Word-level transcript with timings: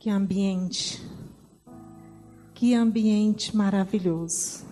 Que 0.00 0.10
ambiente, 0.10 1.02
que 2.54 2.72
ambiente 2.72 3.56
maravilhoso. 3.56 4.64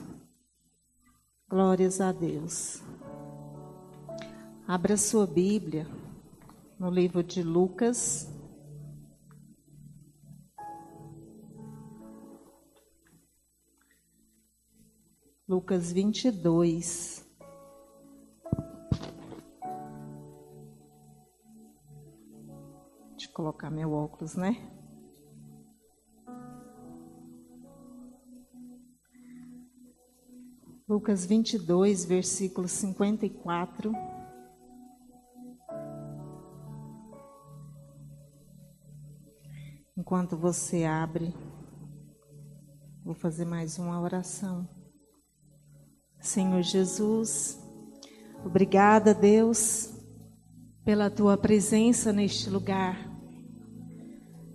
Glórias 1.50 2.00
a 2.00 2.13
Deus. 2.13 2.81
Abra 4.68 4.97
sua 4.97 5.26
Bíblia 5.26 5.84
no 6.78 6.89
livro 6.89 7.25
de 7.25 7.42
Lucas. 7.42 8.32
Lucas 15.48 15.90
22. 15.90 17.27
Deixa 23.11 23.29
eu 23.29 23.32
colocar 23.34 23.70
meu 23.72 23.93
óculos, 23.93 24.36
né? 24.36 24.75
Lucas 30.96 31.27
22, 31.27 32.07
versículo 32.07 32.67
54. 32.67 33.93
Enquanto 39.95 40.39
você 40.39 40.85
abre, 40.85 41.35
vou 43.05 43.13
fazer 43.13 43.45
mais 43.45 43.79
uma 43.79 44.01
oração. 44.01 44.67
Senhor 46.19 46.63
Jesus, 46.63 47.63
obrigada, 48.43 49.13
Deus, 49.13 49.93
pela 50.83 51.11
tua 51.11 51.37
presença 51.37 52.11
neste 52.11 52.49
lugar. 52.49 52.97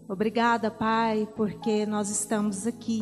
Obrigada, 0.09 0.72
Pai, 0.72 1.31
porque 1.36 1.86
nós 1.86 2.09
estamos 2.09 2.66
aqui. 2.66 3.02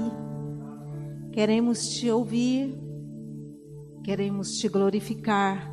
Queremos 1.31 1.87
te 1.87 2.11
ouvir, 2.11 2.88
queremos 4.03 4.57
te 4.57 4.67
glorificar 4.67 5.69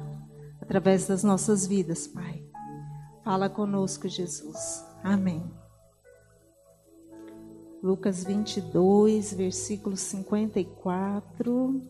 através 0.61 1.07
das 1.07 1.23
nossas 1.23 1.67
vidas, 1.67 2.07
Pai. 2.07 2.45
Fala 3.25 3.49
conosco, 3.49 4.09
Jesus. 4.09 4.85
Amém. 5.03 5.51
Lucas 7.83 8.25
22, 8.25 9.33
versículo 9.33 9.97
54. 9.97 11.83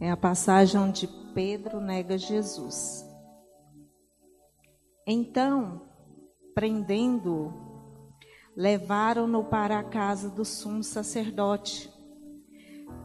É 0.00 0.10
a 0.10 0.16
passagem 0.16 0.80
onde 0.80 1.08
Pedro 1.34 1.80
nega 1.80 2.16
Jesus. 2.16 3.04
Então, 5.06 5.82
prendendo-o, 6.54 7.52
levaram-no 8.56 9.44
para 9.44 9.78
a 9.78 9.84
casa 9.84 10.28
do 10.30 10.44
sumo 10.44 10.82
sacerdote. 10.82 11.91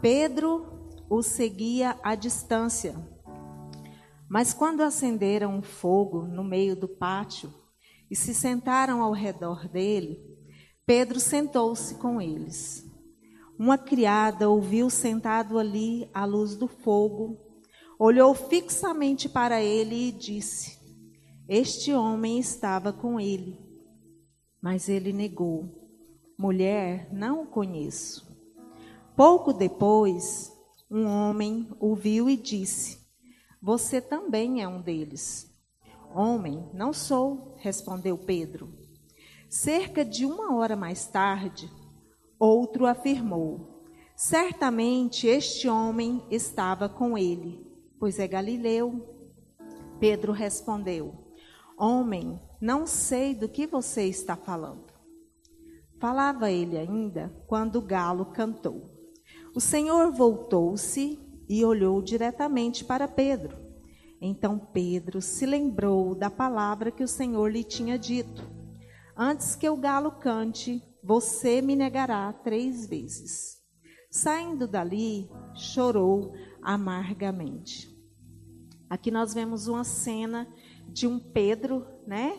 Pedro 0.01 0.65
o 1.09 1.23
seguia 1.23 1.97
à 2.03 2.13
distância. 2.13 2.95
Mas 4.29 4.53
quando 4.53 4.81
acenderam 4.81 5.55
um 5.55 5.61
fogo 5.61 6.23
no 6.23 6.43
meio 6.43 6.75
do 6.75 6.87
pátio 6.87 7.51
e 8.09 8.15
se 8.15 8.33
sentaram 8.33 9.01
ao 9.01 9.11
redor 9.11 9.67
dele, 9.67 10.19
Pedro 10.85 11.19
sentou-se 11.19 11.95
com 11.95 12.21
eles. 12.21 12.85
Uma 13.57 13.77
criada 13.77 14.47
ouviu 14.47 14.87
sentado 14.89 15.57
ali 15.57 16.07
à 16.13 16.25
luz 16.25 16.55
do 16.55 16.67
fogo, 16.67 17.39
olhou 17.97 18.35
fixamente 18.35 19.27
para 19.27 19.63
ele 19.63 20.09
e 20.09 20.11
disse: 20.11 20.77
Este 21.49 21.91
homem 21.91 22.37
estava 22.37 22.93
com 22.93 23.19
ele. 23.19 23.59
Mas 24.61 24.87
ele 24.87 25.11
negou: 25.11 25.91
Mulher, 26.37 27.11
não 27.11 27.41
o 27.41 27.47
conheço. 27.47 28.26
Pouco 29.17 29.51
depois, 29.51 30.53
um 30.89 31.05
homem 31.05 31.67
o 31.79 31.95
viu 31.95 32.29
e 32.29 32.37
disse: 32.37 32.99
Você 33.61 33.99
também 33.99 34.61
é 34.61 34.67
um 34.67 34.79
deles. 34.79 35.51
Homem, 36.13 36.69
não 36.73 36.93
sou, 36.93 37.55
respondeu 37.57 38.17
Pedro. 38.17 38.71
Cerca 39.49 40.05
de 40.05 40.25
uma 40.25 40.55
hora 40.55 40.75
mais 40.75 41.07
tarde, 41.07 41.67
Outro 42.39 42.85
afirmou: 42.85 43.83
Certamente 44.15 45.25
este 45.25 45.67
homem 45.67 46.23
estava 46.29 46.87
com 46.87 47.17
ele, 47.17 47.65
pois 47.99 48.19
é 48.19 48.27
galileu. 48.27 49.15
Pedro 49.99 50.31
respondeu: 50.31 51.33
Homem, 51.75 52.39
não 52.61 52.85
sei 52.85 53.33
do 53.33 53.49
que 53.49 53.65
você 53.65 54.03
está 54.03 54.35
falando. 54.35 54.93
Falava 55.99 56.51
ele 56.51 56.77
ainda 56.77 57.33
quando 57.47 57.77
o 57.77 57.81
galo 57.81 58.27
cantou. 58.27 58.96
O 59.57 59.59
Senhor 59.59 60.11
voltou-se 60.11 61.17
e 61.49 61.65
olhou 61.65 61.99
diretamente 61.99 62.85
para 62.85 63.07
Pedro. 63.07 63.57
Então 64.21 64.59
Pedro 64.59 65.19
se 65.19 65.47
lembrou 65.47 66.13
da 66.13 66.29
palavra 66.29 66.91
que 66.91 67.03
o 67.03 67.07
Senhor 67.07 67.51
lhe 67.51 67.63
tinha 67.63 67.97
dito: 67.97 68.43
Antes 69.17 69.55
que 69.55 69.67
o 69.67 69.75
galo 69.75 70.11
cante, 70.11 70.83
você 71.03 71.59
me 71.59 71.75
negará 71.75 72.31
três 72.31 72.85
vezes. 72.85 73.57
Saindo 74.11 74.67
dali, 74.67 75.27
chorou 75.55 76.33
amargamente. 76.61 77.89
Aqui 78.87 79.09
nós 79.09 79.33
vemos 79.33 79.67
uma 79.67 79.83
cena 79.83 80.47
de 80.87 81.07
um 81.07 81.17
Pedro, 81.17 81.83
né? 82.05 82.37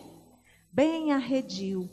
Bem 0.73 1.11
arredio. 1.11 1.91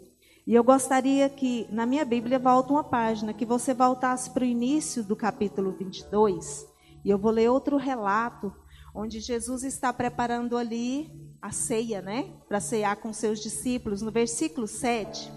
E 0.48 0.54
eu 0.54 0.64
gostaria 0.64 1.28
que, 1.28 1.68
na 1.72 1.88
minha 1.88 2.06
Bíblia, 2.06 2.38
volta 2.38 2.72
uma 2.72 2.84
página, 2.84 3.34
que 3.34 3.46
você 3.46 3.74
voltasse 3.74 4.30
para 4.30 4.44
o 4.44 4.48
início 4.48 5.04
do 5.04 5.16
capítulo 5.16 5.72
22. 5.72 6.68
E 7.04 7.10
eu 7.10 7.18
vou 7.18 7.32
ler 7.32 7.50
outro 7.50 7.78
relato, 7.78 8.54
onde 8.94 9.20
Jesus 9.20 9.64
está 9.64 9.92
preparando 9.92 10.56
ali 10.56 11.12
a 11.42 11.52
ceia, 11.52 12.00
né? 12.00 12.32
Para 12.48 12.60
ceiar 12.60 12.96
com 12.98 13.12
seus 13.12 13.40
discípulos. 13.40 14.04
No 14.04 14.12
versículo 14.12 14.68
7 14.68 15.32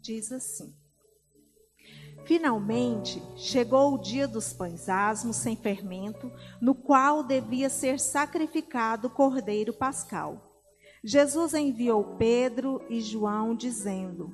diz 0.00 0.32
assim: 0.32 0.74
Finalmente 2.24 3.22
chegou 3.36 3.94
o 3.94 3.98
dia 3.98 4.26
dos 4.26 4.52
pães 4.52 4.88
asmos 4.88 5.36
sem 5.36 5.56
fermento, 5.56 6.32
no 6.60 6.74
qual 6.74 7.22
devia 7.22 7.68
ser 7.68 8.00
sacrificado 8.00 9.08
o 9.08 9.10
cordeiro 9.10 9.74
pascal. 9.74 10.55
Jesus 11.08 11.54
enviou 11.54 12.16
Pedro 12.18 12.84
e 12.90 13.00
João, 13.00 13.54
dizendo: 13.54 14.32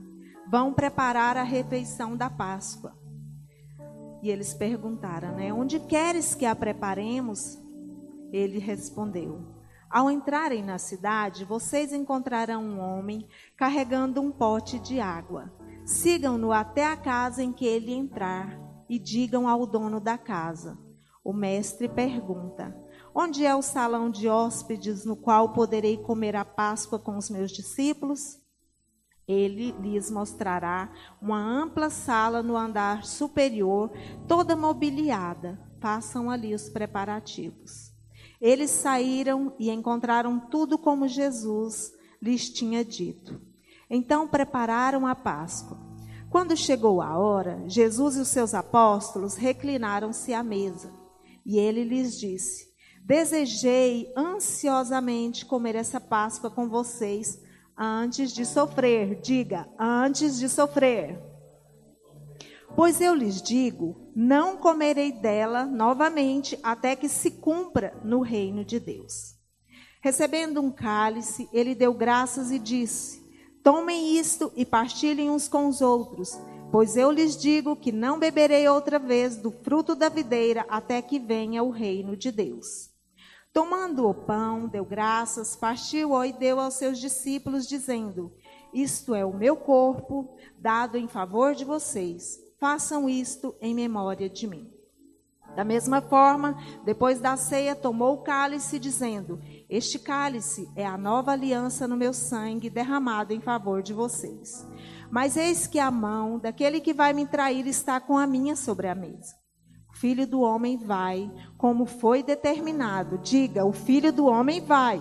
Vão 0.51 0.73
preparar 0.73 1.37
a 1.37 1.43
refeição 1.43 2.17
da 2.17 2.31
Páscoa. 2.31 2.97
E 4.23 4.31
eles 4.31 4.55
perguntaram, 4.55 5.37
né? 5.37 5.53
Onde 5.53 5.79
queres 5.79 6.35
que 6.35 6.47
a 6.47 6.57
preparemos? 6.57 7.59
Ele 8.33 8.59
respondeu: 8.59 9.45
Ao 9.91 10.11
entrarem 10.11 10.65
na 10.65 10.79
cidade, 10.79 11.45
vocês 11.45 11.93
encontrarão 11.93 12.65
um 12.65 12.81
homem 12.81 13.29
carregando 13.55 14.23
um 14.23 14.33
pote 14.33 14.79
de 14.79 14.99
água. 14.99 15.53
Sigam-no 15.85 16.53
até 16.53 16.87
a 16.87 16.97
casa 16.97 17.43
em 17.43 17.53
que 17.53 17.67
ele 17.67 17.93
entrar 17.93 18.59
e 18.89 18.99
digam 18.99 19.47
ao 19.47 19.67
dono 19.67 20.01
da 20.01 20.17
casa. 20.17 20.79
O 21.23 21.35
mestre 21.35 21.87
pergunta: 21.87 22.75
Onde 23.15 23.45
é 23.45 23.55
o 23.55 23.61
salão 23.61 24.11
de 24.11 24.27
hóspedes 24.27 25.05
no 25.05 25.15
qual 25.15 25.53
poderei 25.53 25.99
comer 25.99 26.35
a 26.35 26.47
Páscoa 26.47 26.99
com 26.99 27.19
os 27.19 27.29
meus 27.29 27.53
discípulos? 27.53 28.41
Ele 29.29 29.73
lhes 29.81 30.11
mostrará 30.11 30.91
uma 31.21 31.39
ampla 31.39 31.91
sala 31.91 32.43
no 32.43 32.57
andar 32.57 33.05
superior, 33.05 33.91
toda 34.27 34.57
mobiliada. 34.57 35.61
Façam 35.79 36.31
ali 36.31 36.55
os 36.55 36.71
preparativos. 36.71 37.93
Eles 38.41 38.71
saíram 38.71 39.55
e 39.59 39.71
encontraram 39.71 40.41
tudo 40.41 40.79
como 40.79 41.07
Jesus 41.07 41.93
lhes 42.21 42.49
tinha 42.49 42.85
dito. 42.85 43.41
Então 43.91 44.27
prepararam 44.27 45.07
a 45.07 45.15
Páscoa. 45.15 45.79
Quando 46.31 46.57
chegou 46.57 47.03
a 47.03 47.19
hora, 47.19 47.63
Jesus 47.69 48.17
e 48.17 48.21
os 48.21 48.29
seus 48.29 48.55
apóstolos 48.55 49.35
reclinaram-se 49.35 50.33
à 50.33 50.43
mesa. 50.43 50.91
E 51.45 51.59
ele 51.59 51.85
lhes 51.85 52.19
disse: 52.19 52.72
Desejei 53.05 54.13
ansiosamente 54.17 55.45
comer 55.45 55.75
essa 55.75 56.01
Páscoa 56.01 56.49
com 56.49 56.69
vocês 56.69 57.43
antes 57.77 58.33
de 58.33 58.47
sofrer. 58.47 59.21
Diga, 59.21 59.69
antes 59.77 60.39
de 60.39 60.49
sofrer. 60.49 61.21
Pois 62.77 63.01
eu 63.01 63.13
lhes 63.13 63.43
digo: 63.43 64.09
não 64.15 64.57
comerei 64.57 65.11
dela 65.11 65.67
novamente 65.67 66.57
até 66.63 66.95
que 66.95 67.09
se 67.09 67.33
cumpra 67.33 67.93
no 68.05 68.21
reino 68.21 68.65
de 68.65 68.79
Deus. 68.79 69.35
Recebendo 70.01 70.61
um 70.61 70.71
cálice, 70.71 71.49
ele 71.53 71.75
deu 71.75 71.93
graças 71.93 72.53
e 72.53 72.59
disse: 72.59 73.21
Tomem 73.65 74.17
isto 74.17 74.53
e 74.55 74.65
partilhem 74.65 75.29
uns 75.29 75.49
com 75.49 75.67
os 75.67 75.81
outros, 75.81 76.41
pois 76.71 76.97
eu 76.97 77.11
lhes 77.11 77.37
digo 77.37 77.75
que 77.75 77.91
não 77.91 78.21
beberei 78.21 78.69
outra 78.69 79.01
vez 79.01 79.37
do 79.37 79.51
fruto 79.51 79.97
da 79.97 80.09
videira 80.09 80.65
até 80.69 81.03
que 81.03 81.19
venha 81.19 81.65
o 81.65 81.71
reino 81.71 82.17
de 82.17 82.31
Deus. 82.31 82.92
Tomando 83.53 84.09
o 84.09 84.15
pão, 84.15 84.67
deu 84.67 84.85
graças, 84.85 85.55
partiu-o 85.55 86.25
e 86.25 86.33
deu 86.33 86.59
aos 86.59 86.75
seus 86.75 86.99
discípulos, 86.99 87.67
dizendo: 87.67 88.33
isto 88.73 89.15
é 89.15 89.23
o 89.23 89.35
meu 89.35 89.55
corpo, 89.55 90.35
dado 90.59 90.97
em 90.97 91.07
favor 91.07 91.55
de 91.55 91.63
vocês. 91.63 92.41
Façam 92.59 93.09
isto 93.09 93.55
em 93.61 93.75
memória 93.75 94.31
de 94.31 94.47
mim. 94.47 94.73
Da 95.55 95.63
mesma 95.63 96.01
forma, 96.01 96.57
depois 96.83 97.21
da 97.21 97.37
ceia, 97.37 97.77
tomou 97.77 98.15
o 98.15 98.23
cálice, 98.23 98.79
dizendo: 98.79 99.39
Este 99.69 99.99
cálice 99.99 100.71
é 100.75 100.87
a 100.87 100.97
nova 100.97 101.33
aliança 101.33 101.87
no 101.87 101.99
meu 101.99 102.15
sangue, 102.15 102.71
derramado 102.71 103.35
em 103.35 103.41
favor 103.41 103.83
de 103.83 103.93
vocês. 103.93 104.67
Mas 105.11 105.37
eis 105.37 105.67
que 105.67 105.79
a 105.79 105.91
mão 105.91 106.39
daquele 106.39 106.81
que 106.81 106.95
vai 106.95 107.13
me 107.13 107.27
trair 107.27 107.67
está 107.67 108.01
com 108.01 108.17
a 108.17 108.27
minha 108.27 108.57
sobre 108.57 108.89
a 108.89 108.95
mesa. 108.95 109.42
Filho 110.03 110.27
do 110.27 110.41
homem 110.41 110.77
vai, 110.77 111.31
como 111.57 111.87
foi 111.87 112.25
determinado. 112.25 113.19
Diga: 113.19 113.65
O 113.65 113.73
filho 113.73 114.13
do 114.13 114.27
homem 114.27 114.61
vai. 114.61 115.01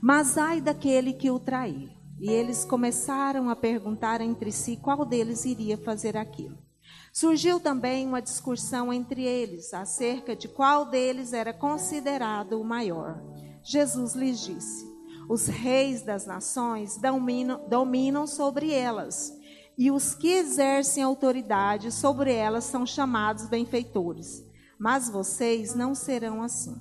Mas 0.00 0.38
ai 0.38 0.62
daquele 0.62 1.12
que 1.12 1.30
o 1.30 1.38
trair. 1.38 1.90
E 2.18 2.30
eles 2.30 2.64
começaram 2.64 3.50
a 3.50 3.54
perguntar 3.54 4.22
entre 4.22 4.50
si 4.50 4.78
qual 4.78 5.04
deles 5.04 5.44
iria 5.44 5.76
fazer 5.76 6.16
aquilo. 6.16 6.56
Surgiu 7.12 7.60
também 7.60 8.06
uma 8.06 8.22
discussão 8.22 8.90
entre 8.90 9.22
eles 9.22 9.74
acerca 9.74 10.34
de 10.34 10.48
qual 10.48 10.86
deles 10.86 11.34
era 11.34 11.52
considerado 11.52 12.58
o 12.58 12.64
maior. 12.64 13.22
Jesus 13.62 14.14
lhes 14.14 14.40
disse: 14.40 14.90
Os 15.28 15.46
reis 15.46 16.00
das 16.00 16.24
nações 16.24 16.98
dominam 17.68 18.26
sobre 18.26 18.72
elas, 18.72 19.37
e 19.78 19.92
os 19.92 20.12
que 20.12 20.32
exercem 20.32 21.04
autoridade 21.04 21.92
sobre 21.92 22.32
elas 22.32 22.64
são 22.64 22.84
chamados 22.84 23.46
benfeitores. 23.46 24.44
Mas 24.76 25.08
vocês 25.08 25.72
não 25.72 25.94
serão 25.94 26.42
assim. 26.42 26.76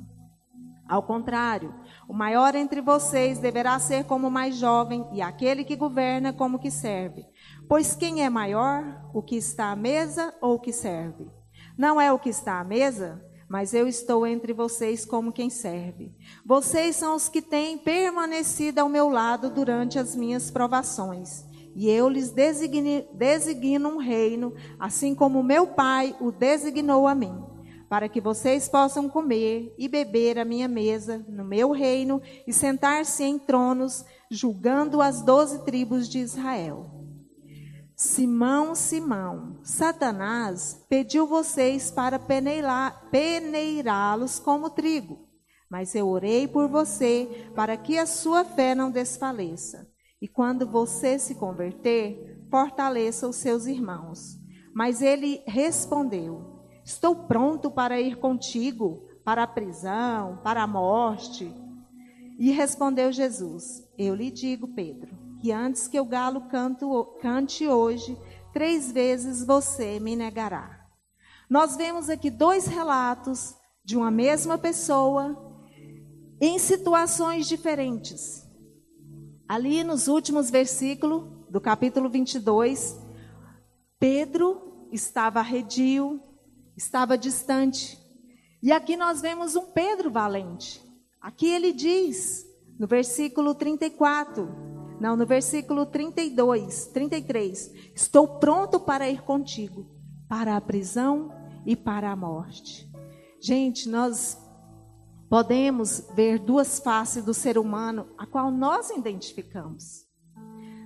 Ao 0.89 1.03
contrário, 1.03 1.75
o 2.07 2.13
maior 2.13 2.55
entre 2.55 2.81
vocês 2.81 3.37
deverá 3.37 3.77
ser 3.77 4.05
como 4.05 4.27
o 4.27 4.31
mais 4.31 4.55
jovem, 4.55 5.05
e 5.13 5.21
aquele 5.21 5.63
que 5.63 5.75
governa 5.75 6.33
como 6.33 6.57
que 6.57 6.71
serve. 6.71 7.25
Pois 7.67 7.95
quem 7.95 8.23
é 8.23 8.29
maior, 8.29 8.83
o 9.13 9.21
que 9.21 9.35
está 9.35 9.71
à 9.71 9.75
mesa 9.75 10.33
ou 10.41 10.55
o 10.55 10.59
que 10.59 10.71
serve? 10.71 11.29
Não 11.77 12.01
é 12.01 12.11
o 12.11 12.17
que 12.17 12.29
está 12.29 12.59
à 12.59 12.63
mesa, 12.63 13.21
mas 13.49 13.73
eu 13.73 13.87
estou 13.87 14.25
entre 14.25 14.53
vocês 14.53 15.05
como 15.05 15.31
quem 15.31 15.49
serve. 15.49 16.15
Vocês 16.45 16.95
são 16.95 17.15
os 17.15 17.29
que 17.29 17.41
têm 17.41 17.77
permanecido 17.77 18.79
ao 18.79 18.89
meu 18.89 19.09
lado 19.09 19.49
durante 19.49 19.99
as 19.99 20.15
minhas 20.15 20.49
provações. 20.49 21.46
E 21.79 21.91
eu 21.91 22.09
lhes 22.09 22.31
designo 22.31 23.89
um 23.89 23.97
reino, 23.97 24.51
assim 24.79 25.13
como 25.13 25.43
meu 25.43 25.67
Pai 25.67 26.15
o 26.19 26.31
designou 26.31 27.07
a 27.07 27.13
mim 27.13 27.39
para 27.87 28.09
que 28.09 28.19
vocês 28.19 28.67
possam 28.67 29.07
comer 29.07 29.75
e 29.77 29.87
beber 29.87 30.39
a 30.39 30.43
minha 30.43 30.67
mesa 30.67 31.23
no 31.29 31.45
meu 31.45 31.71
reino 31.71 32.21
e 32.45 32.51
sentar-se 32.51 33.23
em 33.23 33.39
tronos, 33.39 34.03
julgando 34.29 35.01
as 35.01 35.21
doze 35.21 35.63
tribos 35.63 36.09
de 36.09 36.19
Israel. 36.19 36.85
Simão, 37.95 38.75
Simão, 38.75 39.57
Satanás 39.63 40.85
pediu 40.89 41.25
vocês 41.25 41.89
para 41.89 42.19
peneirá-los 42.19 44.37
como 44.39 44.69
trigo, 44.69 45.25
mas 45.69 45.95
eu 45.95 46.07
orei 46.07 46.47
por 46.47 46.67
você 46.67 47.47
para 47.55 47.77
que 47.77 47.99
a 47.99 48.05
sua 48.05 48.43
fé 48.43 48.75
não 48.75 48.91
desfaleça. 48.91 49.87
E 50.21 50.27
quando 50.27 50.65
você 50.65 51.19
se 51.19 51.35
converter, 51.35 52.45
fortaleça 52.49 53.27
os 53.27 53.35
seus 53.35 53.65
irmãos. 53.65 54.39
Mas 54.73 55.01
ele 55.01 55.43
respondeu: 55.45 56.63
Estou 56.83 57.27
pronto 57.27 57.69
para 57.69 57.99
ir 57.99 58.17
contigo 58.17 59.07
para 59.23 59.43
a 59.43 59.47
prisão, 59.47 60.39
para 60.41 60.63
a 60.63 60.67
morte. 60.67 61.53
E 62.39 62.51
respondeu 62.51 63.11
Jesus: 63.11 63.83
Eu 63.97 64.15
lhe 64.15 64.31
digo, 64.31 64.69
Pedro, 64.69 65.17
que 65.41 65.51
antes 65.51 65.87
que 65.87 65.99
o 65.99 66.05
galo 66.05 66.47
canto, 66.47 67.17
cante 67.21 67.67
hoje, 67.67 68.17
três 68.53 68.91
vezes 68.91 69.45
você 69.45 69.99
me 69.99 70.15
negará. 70.15 70.87
Nós 71.49 71.75
vemos 71.75 72.09
aqui 72.09 72.29
dois 72.29 72.67
relatos 72.67 73.55
de 73.83 73.97
uma 73.97 74.09
mesma 74.09 74.57
pessoa 74.57 75.35
em 76.39 76.57
situações 76.57 77.47
diferentes. 77.47 78.46
Ali 79.47 79.81
nos 79.81 80.09
últimos 80.09 80.49
versículos 80.49 81.23
do 81.49 81.61
capítulo 81.61 82.09
22, 82.09 82.99
Pedro 83.97 84.87
estava 84.91 85.39
arredio, 85.39 86.19
estava 86.75 87.17
distante. 87.17 87.97
E 88.61 88.73
aqui 88.73 88.97
nós 88.97 89.21
vemos 89.21 89.55
um 89.55 89.71
Pedro 89.71 90.11
valente. 90.11 90.81
Aqui 91.21 91.47
ele 91.47 91.71
diz, 91.71 92.45
no 92.77 92.87
versículo 92.87 93.55
34, 93.55 94.49
não, 94.99 95.15
no 95.15 95.25
versículo 95.25 95.85
32, 95.85 96.87
33, 96.87 97.71
estou 97.95 98.39
pronto 98.39 98.79
para 98.81 99.09
ir 99.09 99.21
contigo, 99.21 99.87
para 100.27 100.57
a 100.57 100.61
prisão 100.61 101.31
e 101.65 101.75
para 101.75 102.11
a 102.11 102.15
morte. 102.15 102.85
Gente, 103.39 103.87
nós 103.87 104.37
podemos 105.29 106.03
ver 106.15 106.39
duas 106.39 106.79
faces 106.79 107.23
do 107.23 107.33
ser 107.33 107.57
humano, 107.57 108.07
a 108.17 108.25
qual 108.25 108.51
nós 108.51 108.89
identificamos. 108.89 110.05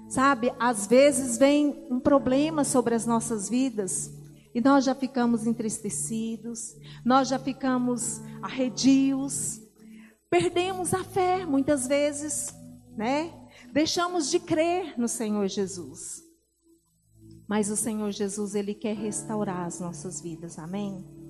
Sabe, 0.09 0.53
às 0.59 0.87
vezes 0.87 1.37
vem 1.37 1.87
um 1.89 1.99
problema 1.99 2.63
sobre 2.63 2.93
as 2.95 3.05
nossas 3.05 3.47
vidas, 3.47 4.11
e 4.53 4.59
nós 4.59 4.83
já 4.83 4.93
ficamos 4.93 5.47
entristecidos, 5.47 6.75
nós 7.05 7.29
já 7.29 7.39
ficamos 7.39 8.19
arredios, 8.41 9.61
perdemos 10.29 10.93
a 10.93 11.03
fé 11.03 11.45
muitas 11.45 11.87
vezes, 11.87 12.53
né? 12.97 13.33
Deixamos 13.71 14.29
de 14.29 14.39
crer 14.39 14.99
no 14.99 15.07
Senhor 15.07 15.47
Jesus. 15.47 16.21
Mas 17.47 17.69
o 17.69 17.77
Senhor 17.77 18.11
Jesus, 18.11 18.55
Ele 18.55 18.73
quer 18.73 18.95
restaurar 18.95 19.65
as 19.65 19.79
nossas 19.79 20.19
vidas, 20.21 20.59
amém? 20.59 21.20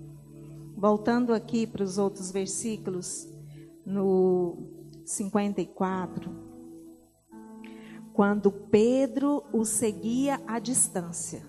Voltando 0.82 1.32
aqui 1.32 1.68
para 1.68 1.84
os 1.84 2.00
outros 2.00 2.32
versículos, 2.32 3.32
no 3.86 4.68
54, 5.06 6.32
quando 8.12 8.52
Pedro 8.52 9.44
o 9.54 9.64
seguia 9.64 10.42
à 10.48 10.58
distância, 10.58 11.48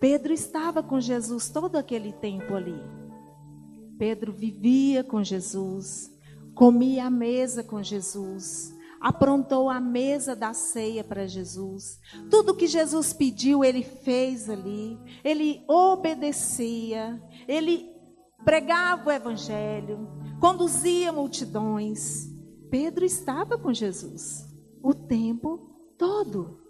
Pedro 0.00 0.32
estava 0.32 0.82
com 0.82 1.00
Jesus 1.00 1.48
todo 1.50 1.76
aquele 1.76 2.12
tempo 2.14 2.52
ali. 2.52 2.82
Pedro 3.96 4.32
vivia 4.32 5.04
com 5.04 5.22
Jesus, 5.22 6.12
comia 6.52 7.06
a 7.06 7.10
mesa 7.10 7.62
com 7.62 7.80
Jesus, 7.80 8.74
aprontou 9.02 9.68
a 9.68 9.80
mesa 9.80 10.36
da 10.36 10.54
ceia 10.54 11.02
para 11.02 11.26
Jesus. 11.26 11.98
Tudo 12.30 12.54
que 12.54 12.68
Jesus 12.68 13.12
pediu, 13.12 13.64
ele 13.64 13.82
fez 13.82 14.48
ali. 14.48 14.96
Ele 15.24 15.64
obedecia, 15.68 17.20
ele 17.48 17.90
pregava 18.44 19.08
o 19.08 19.12
evangelho, 19.12 20.08
conduzia 20.40 21.12
multidões. 21.12 22.30
Pedro 22.70 23.04
estava 23.04 23.58
com 23.58 23.74
Jesus 23.74 24.48
o 24.80 24.94
tempo 24.94 25.94
todo. 25.98 26.60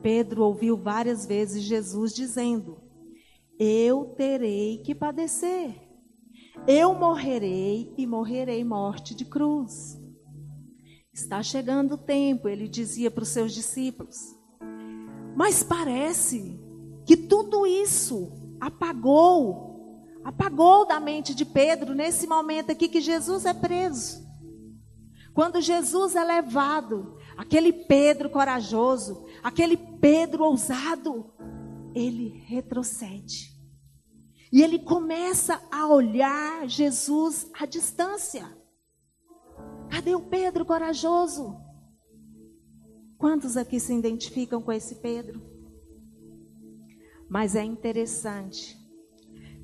Pedro 0.00 0.44
ouviu 0.44 0.76
várias 0.76 1.26
vezes 1.26 1.62
Jesus 1.62 2.14
dizendo: 2.14 2.78
Eu 3.58 4.14
terei 4.16 4.78
que 4.78 4.94
padecer. 4.94 5.86
Eu 6.66 6.94
morrerei 6.94 7.94
e 7.96 8.06
morrerei 8.06 8.64
morte 8.64 9.14
de 9.14 9.24
cruz. 9.24 9.97
Está 11.18 11.42
chegando 11.42 11.94
o 11.94 11.98
tempo, 11.98 12.48
ele 12.48 12.68
dizia 12.68 13.10
para 13.10 13.24
os 13.24 13.28
seus 13.30 13.52
discípulos. 13.52 14.36
Mas 15.34 15.64
parece 15.64 16.60
que 17.04 17.16
tudo 17.16 17.66
isso 17.66 18.32
apagou, 18.60 20.00
apagou 20.22 20.86
da 20.86 21.00
mente 21.00 21.34
de 21.34 21.44
Pedro 21.44 21.92
nesse 21.92 22.28
momento 22.28 22.70
aqui 22.70 22.88
que 22.88 23.00
Jesus 23.00 23.44
é 23.44 23.52
preso. 23.52 24.24
Quando 25.34 25.60
Jesus 25.60 26.14
é 26.14 26.22
levado, 26.22 27.16
aquele 27.36 27.72
Pedro 27.72 28.30
corajoso, 28.30 29.26
aquele 29.42 29.76
Pedro 29.76 30.44
ousado, 30.44 31.34
ele 31.96 32.28
retrocede. 32.46 33.58
E 34.52 34.62
ele 34.62 34.78
começa 34.78 35.60
a 35.68 35.88
olhar 35.88 36.68
Jesus 36.68 37.50
à 37.54 37.66
distância. 37.66 38.56
Cadê 39.90 40.14
o 40.14 40.20
Pedro 40.20 40.64
corajoso? 40.64 41.56
Quantos 43.16 43.56
aqui 43.56 43.80
se 43.80 43.92
identificam 43.92 44.62
com 44.62 44.72
esse 44.72 44.96
Pedro? 44.96 45.42
Mas 47.28 47.56
é 47.56 47.64
interessante 47.64 48.78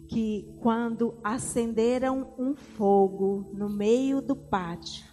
que 0.08 0.52
quando 0.60 1.18
acenderam 1.22 2.34
um 2.38 2.54
fogo 2.54 3.50
no 3.54 3.68
meio 3.68 4.20
do 4.20 4.36
pátio, 4.36 5.06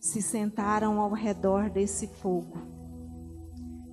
se 0.00 0.22
sentaram 0.22 1.00
ao 1.00 1.12
redor 1.12 1.68
desse 1.70 2.06
fogo. 2.06 2.58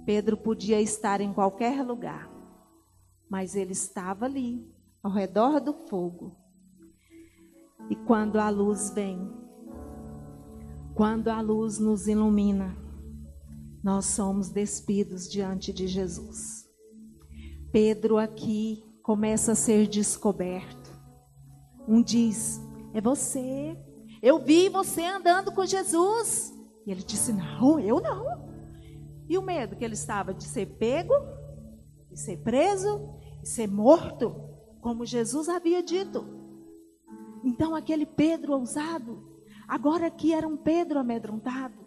Pedro 0.05 0.37
podia 0.37 0.79
estar 0.79 1.19
em 1.19 1.33
qualquer 1.33 1.83
lugar, 1.83 2.29
mas 3.29 3.55
ele 3.55 3.71
estava 3.71 4.25
ali, 4.25 4.71
ao 5.01 5.11
redor 5.11 5.59
do 5.59 5.73
fogo. 5.87 6.37
E 7.89 7.95
quando 7.95 8.37
a 8.37 8.49
luz 8.49 8.91
vem, 8.91 9.31
Quando 10.95 11.27
a 11.27 11.41
luz 11.41 11.77
nos 11.77 12.07
ilumina, 12.07 12.73
nós 13.83 14.05
somos 14.05 14.47
despidos 14.49 15.29
diante 15.29 15.73
de 15.73 15.87
Jesus. 15.87 16.69
Pedro 17.69 18.17
aqui 18.17 18.81
começa 19.03 19.51
a 19.51 19.55
ser 19.55 19.87
descoberto. 19.87 20.89
Um 21.85 22.01
diz: 22.01 22.61
É 22.93 23.01
você. 23.01 23.77
Eu 24.23 24.39
vi 24.39 24.69
você 24.69 25.03
andando 25.03 25.51
com 25.51 25.65
Jesus. 25.65 26.53
E 26.87 26.91
ele 26.91 27.03
disse: 27.03 27.33
Não, 27.33 27.77
eu 27.77 27.99
não. 27.99 28.25
E 29.27 29.37
o 29.37 29.41
medo 29.41 29.75
que 29.75 29.83
ele 29.83 29.95
estava 29.95 30.33
de 30.33 30.45
ser 30.45 30.77
pego, 30.77 31.13
de 32.09 32.17
ser 32.17 32.37
preso, 32.37 33.19
de 33.41 33.49
ser 33.49 33.67
morto, 33.67 34.33
como 34.79 35.05
Jesus 35.05 35.49
havia 35.49 35.83
dito. 35.83 36.25
Então 37.43 37.75
aquele 37.75 38.05
Pedro 38.05 38.53
ousado, 38.53 39.34
agora 39.67 40.07
aqui 40.07 40.33
era 40.33 40.47
um 40.47 40.57
Pedro 40.57 40.99
amedrontado. 40.99 41.85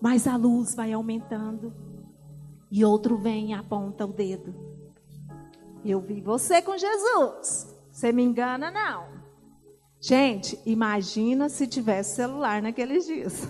Mas 0.00 0.26
a 0.26 0.36
luz 0.36 0.74
vai 0.74 0.92
aumentando 0.92 1.72
e 2.70 2.84
outro 2.84 3.16
vem 3.16 3.50
e 3.50 3.52
aponta 3.52 4.04
o 4.04 4.12
dedo. 4.12 4.54
Eu 5.84 6.00
vi 6.00 6.20
você 6.20 6.62
com 6.62 6.76
Jesus. 6.76 7.76
Você 7.90 8.12
me 8.12 8.22
engana, 8.22 8.70
não. 8.70 9.22
Gente, 10.00 10.58
imagina 10.66 11.48
se 11.48 11.66
tivesse 11.66 12.16
celular 12.16 12.60
naqueles 12.60 13.06
dias. 13.06 13.48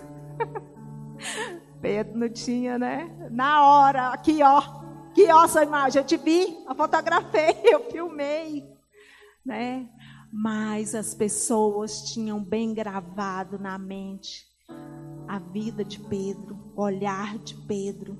Pedro 1.80 2.18
não 2.18 2.28
tinha, 2.28 2.78
né? 2.78 3.28
Na 3.30 3.66
hora, 3.66 4.08
aqui 4.08 4.42
ó, 4.42 4.58
aqui 5.10 5.30
ó 5.32 5.46
sua 5.48 5.64
imagem, 5.64 6.00
eu 6.00 6.06
te 6.06 6.16
vi, 6.16 6.62
eu 6.68 6.74
fotografei, 6.74 7.56
eu 7.64 7.90
filmei, 7.90 8.64
né? 9.44 9.88
Mas 10.32 10.94
as 10.94 11.14
pessoas 11.14 12.10
tinham 12.10 12.42
bem 12.42 12.72
gravado 12.72 13.58
na 13.58 13.76
mente 13.78 14.46
a 15.28 15.38
vida 15.38 15.84
de 15.84 16.00
Pedro, 16.00 16.58
o 16.74 16.80
olhar 16.80 17.38
de 17.38 17.54
Pedro, 17.54 18.18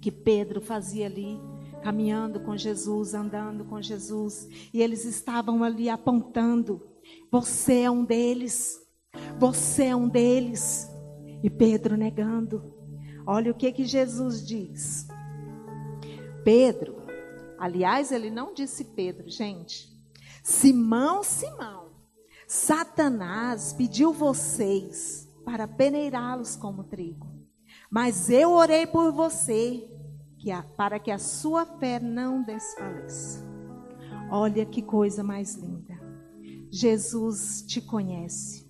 que 0.00 0.12
Pedro 0.12 0.60
fazia 0.60 1.06
ali 1.06 1.40
caminhando 1.82 2.38
com 2.40 2.56
Jesus, 2.56 3.12
andando 3.12 3.64
com 3.64 3.82
Jesus, 3.82 4.48
e 4.72 4.80
eles 4.80 5.04
estavam 5.04 5.64
ali 5.64 5.88
apontando: 5.88 6.80
você 7.30 7.80
é 7.80 7.90
um 7.90 8.04
deles, 8.04 8.80
você 9.38 9.86
é 9.86 9.96
um 9.96 10.08
deles. 10.08 10.88
E 11.42 11.50
Pedro 11.50 11.96
negando. 11.96 12.72
Olha 13.26 13.50
o 13.50 13.54
que 13.54 13.72
que 13.72 13.84
Jesus 13.84 14.46
diz. 14.46 15.08
Pedro, 16.44 17.02
aliás, 17.58 18.12
ele 18.12 18.30
não 18.30 18.54
disse 18.54 18.84
Pedro, 18.84 19.28
gente. 19.28 19.91
Simão, 20.42 21.22
Simão, 21.22 21.92
Satanás 22.48 23.72
pediu 23.72 24.12
vocês 24.12 25.28
para 25.44 25.68
peneirá-los 25.68 26.56
como 26.56 26.84
trigo. 26.84 27.26
Mas 27.90 28.28
eu 28.28 28.50
orei 28.50 28.86
por 28.86 29.12
você 29.12 29.88
que 30.38 30.50
a, 30.50 30.62
para 30.62 30.98
que 30.98 31.10
a 31.10 31.18
sua 31.18 31.64
fé 31.64 32.00
não 32.00 32.42
desfaleça. 32.42 33.42
Olha 34.30 34.66
que 34.66 34.82
coisa 34.82 35.22
mais 35.22 35.54
linda. 35.54 36.00
Jesus 36.70 37.62
te 37.62 37.80
conhece. 37.80 38.61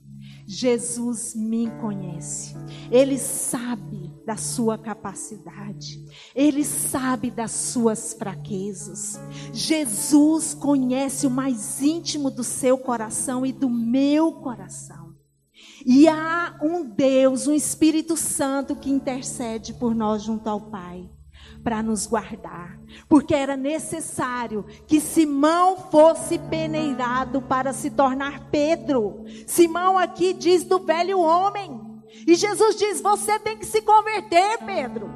Jesus 0.46 1.34
me 1.34 1.70
conhece. 1.80 2.54
Ele 2.90 3.18
sabe 3.18 4.12
da 4.26 4.36
sua 4.36 4.78
capacidade. 4.78 6.04
Ele 6.34 6.64
sabe 6.64 7.30
das 7.30 7.50
suas 7.50 8.14
fraquezas. 8.14 9.20
Jesus 9.52 10.54
conhece 10.54 11.26
o 11.26 11.30
mais 11.30 11.80
íntimo 11.82 12.30
do 12.30 12.44
seu 12.44 12.78
coração 12.78 13.44
e 13.44 13.52
do 13.52 13.68
meu 13.68 14.32
coração. 14.32 15.12
E 15.84 16.08
há 16.08 16.58
um 16.62 16.84
Deus, 16.84 17.46
um 17.46 17.54
Espírito 17.54 18.16
Santo 18.16 18.76
que 18.76 18.90
intercede 18.90 19.74
por 19.74 19.94
nós 19.94 20.22
junto 20.22 20.48
ao 20.48 20.60
Pai 20.60 21.08
para 21.62 21.82
nos 21.82 22.06
guardar, 22.06 22.78
porque 23.08 23.34
era 23.34 23.56
necessário 23.56 24.64
que 24.86 25.00
Simão 25.00 25.76
fosse 25.90 26.38
peneirado 26.38 27.40
para 27.42 27.72
se 27.72 27.90
tornar 27.90 28.50
Pedro. 28.50 29.24
Simão 29.46 29.96
aqui 29.96 30.32
diz 30.32 30.64
do 30.64 30.80
velho 30.80 31.20
homem. 31.20 31.80
E 32.26 32.34
Jesus 32.34 32.76
diz: 32.76 33.00
Você 33.00 33.38
tem 33.38 33.56
que 33.56 33.66
se 33.66 33.82
converter, 33.82 34.58
Pedro. 34.64 35.10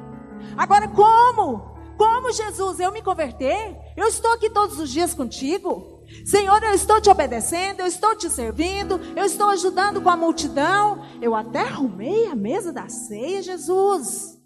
Agora, 0.55 0.87
como? 0.87 1.77
Como, 1.97 2.31
Jesus, 2.31 2.79
eu 2.79 2.91
me 2.91 3.01
converter? 3.01 3.75
Eu 3.95 4.07
estou 4.07 4.31
aqui 4.33 4.49
todos 4.49 4.79
os 4.79 4.89
dias 4.89 5.13
contigo. 5.13 5.97
Senhor, 6.25 6.61
eu 6.63 6.73
estou 6.73 7.01
te 7.01 7.09
obedecendo, 7.09 7.81
eu 7.81 7.87
estou 7.87 8.15
te 8.15 8.29
servindo, 8.29 8.99
eu 9.15 9.25
estou 9.25 9.49
ajudando 9.49 10.01
com 10.01 10.09
a 10.09 10.15
multidão. 10.15 11.03
Eu 11.21 11.35
até 11.35 11.61
arrumei 11.61 12.27
a 12.27 12.35
mesa 12.35 12.71
da 12.71 12.87
ceia, 12.87 13.41
Jesus. 13.41 14.36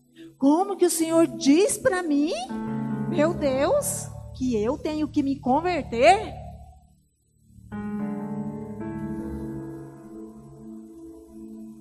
Como 0.41 0.75
que 0.75 0.87
o 0.87 0.89
Senhor 0.89 1.27
diz 1.27 1.77
para 1.77 2.01
mim, 2.01 2.31
meu 3.09 3.31
Deus, 3.31 4.07
que 4.35 4.55
eu 4.55 4.75
tenho 4.75 5.07
que 5.07 5.21
me 5.21 5.39
converter? 5.39 6.33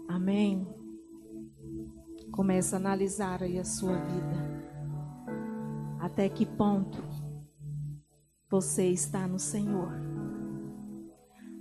Amém. 0.07 0.69
Começa 2.31 2.77
a 2.77 2.79
analisar 2.79 3.43
aí 3.43 3.59
a 3.59 3.65
sua 3.65 3.97
vida. 3.97 4.69
Até 5.99 6.29
que 6.29 6.45
ponto 6.45 7.03
você 8.51 8.89
está 8.89 9.27
no 9.27 9.39
Senhor? 9.39 9.91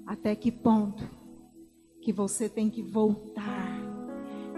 Até 0.06 0.36
que 0.36 0.52
ponto 0.52 1.10
que 2.02 2.12
você 2.12 2.50
tem 2.50 2.70
que 2.70 2.84
voltar, 2.84 3.80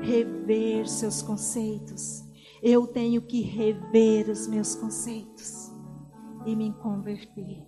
rever 0.01 0.89
seus 0.89 1.21
conceitos, 1.21 2.30
eu 2.61 2.85
tenho 2.85 3.21
que 3.21 3.41
rever 3.41 4.29
os 4.29 4.47
meus 4.47 4.75
conceitos 4.75 5.71
e 6.45 6.55
me 6.55 6.71
converter. 6.73 7.65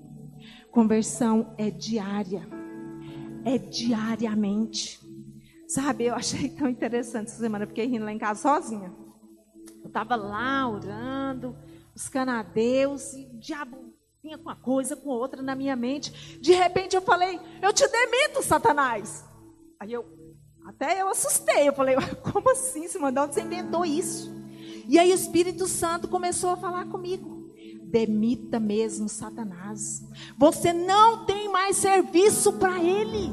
Conversão 0.72 1.54
é 1.58 1.72
diária, 1.72 2.48
é 3.44 3.58
diariamente. 3.58 5.02
Sabe, 5.68 6.06
eu 6.06 6.16
achei 6.16 6.50
tão 6.50 6.68
interessante 6.68 7.28
essa 7.28 7.40
semana, 7.40 7.66
fiquei 7.66 7.88
rindo 7.88 8.06
lá 8.06 8.12
em 8.12 8.20
casa 8.20 8.42
sozinha. 8.42 8.94
Eu 9.82 9.88
estava 9.88 10.16
lá 10.16 10.70
orando, 10.70 11.56
buscando 11.94 12.30
a 12.30 12.44
Deus, 12.44 13.14
e 13.14 13.26
o 13.26 13.40
diabo 13.40 13.94
vinha 14.22 14.38
com 14.38 14.44
uma 14.44 14.56
coisa, 14.56 14.96
com 14.96 15.10
outra 15.10 15.42
na 15.42 15.56
minha 15.56 15.76
mente. 15.76 16.40
De 16.40 16.54
repente 16.54 16.96
eu 16.96 17.02
falei, 17.02 17.40
eu 17.62 17.74
te 17.74 17.88
demito, 17.88 18.44
Satanás. 18.44 19.26
Aí 19.80 19.92
eu, 19.92 20.06
até 20.66 21.02
eu 21.02 21.10
assustei, 21.10 21.68
eu 21.68 21.74
falei, 21.74 21.96
como 22.32 22.52
assim, 22.52 22.88
de 22.88 22.98
onde 22.98 23.34
você 23.34 23.42
inventou 23.42 23.84
isso? 23.84 24.43
E 24.88 25.00
aí 25.00 25.12
o 25.12 25.16
Espírito 25.16 25.68
Santo 25.68 26.08
começou 26.08 26.52
a 26.52 26.58
falar 26.58 26.86
comigo. 26.86 27.52
Demita 27.84 28.60
mesmo 28.60 29.08
Satanás. 29.08 30.04
Você 30.38 30.74
não 30.74 31.25
tem 31.25 31.50
mais 31.50 31.78
serviço 31.78 32.54
para 32.54 32.82
ele. 32.82 33.32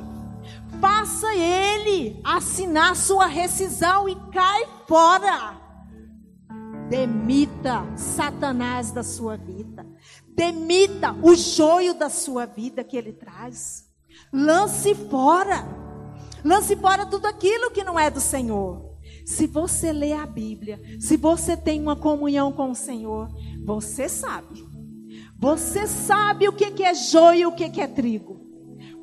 Faça 0.80 1.34
ele 1.34 2.20
assinar 2.22 2.94
sua 2.94 3.26
rescisão 3.26 4.08
e 4.08 4.14
cai 4.30 4.66
fora. 4.86 5.58
Demita 6.88 7.86
Satanás 7.96 8.90
da 8.90 9.02
sua 9.02 9.36
vida. 9.36 9.86
Demita 10.28 11.16
o 11.22 11.34
joio 11.34 11.94
da 11.94 12.08
sua 12.08 12.46
vida 12.46 12.84
que 12.84 12.96
ele 12.96 13.12
traz. 13.12 13.88
Lance 14.32 14.94
fora. 14.94 15.64
Lance 16.44 16.76
fora 16.76 17.06
tudo 17.06 17.26
aquilo 17.26 17.70
que 17.70 17.84
não 17.84 17.98
é 17.98 18.10
do 18.10 18.20
Senhor. 18.20 18.89
Se 19.30 19.46
você 19.46 19.92
lê 19.92 20.12
a 20.12 20.26
Bíblia, 20.26 20.80
se 20.98 21.16
você 21.16 21.56
tem 21.56 21.80
uma 21.80 21.94
comunhão 21.94 22.50
com 22.52 22.72
o 22.72 22.74
Senhor, 22.74 23.28
você 23.64 24.08
sabe. 24.08 24.68
Você 25.38 25.86
sabe 25.86 26.48
o 26.48 26.52
que 26.52 26.82
é 26.82 26.92
joio 26.92 27.38
e 27.38 27.46
o 27.46 27.52
que 27.52 27.80
é 27.80 27.86
trigo. 27.86 28.40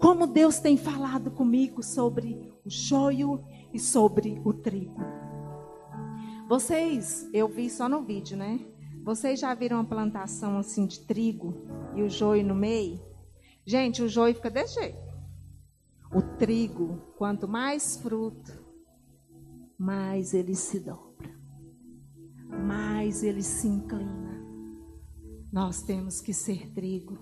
Como 0.01 0.27
Deus 0.27 0.60
tem 0.60 0.75
falado 0.75 1.31
comigo 1.31 1.81
sobre 1.81 2.51
o 2.65 2.69
joio 2.69 3.41
e 3.74 3.79
sobre 3.79 4.41
o 4.43 4.51
trigo. 4.51 5.01
Vocês, 6.50 7.29
eu 7.34 7.48
vi 7.48 7.69
só 7.69 7.88
no 7.88 8.03
vídeo, 8.03 8.36
né? 8.36 8.60
Vocês 9.05 9.39
já 9.39 9.53
viram 9.53 9.77
uma 9.77 9.86
plantação 9.86 10.57
assim 10.57 10.86
de 10.86 11.00
trigo 11.00 11.65
e 11.96 12.01
o 12.01 12.10
joio 12.10 12.46
no 12.46 12.53
meio? 12.53 13.00
Gente, 13.65 14.03
o 14.03 14.10
joio 14.10 14.36
fica 14.36 14.50
desse 14.50 14.77
jeito. 14.77 15.00
O 16.13 16.22
trigo, 16.22 17.01
quanto 17.17 17.48
mais 17.48 17.96
fruto, 17.96 18.66
mais 19.77 20.34
ele 20.34 20.55
se 20.55 20.79
dobra, 20.79 21.29
mais 22.65 23.24
ele 23.24 23.43
se 23.43 23.67
inclina. 23.67 24.27
Nós 25.51 25.84
temos 25.84 26.19
que 26.19 26.34
ser 26.34 26.72
trigo, 26.72 27.17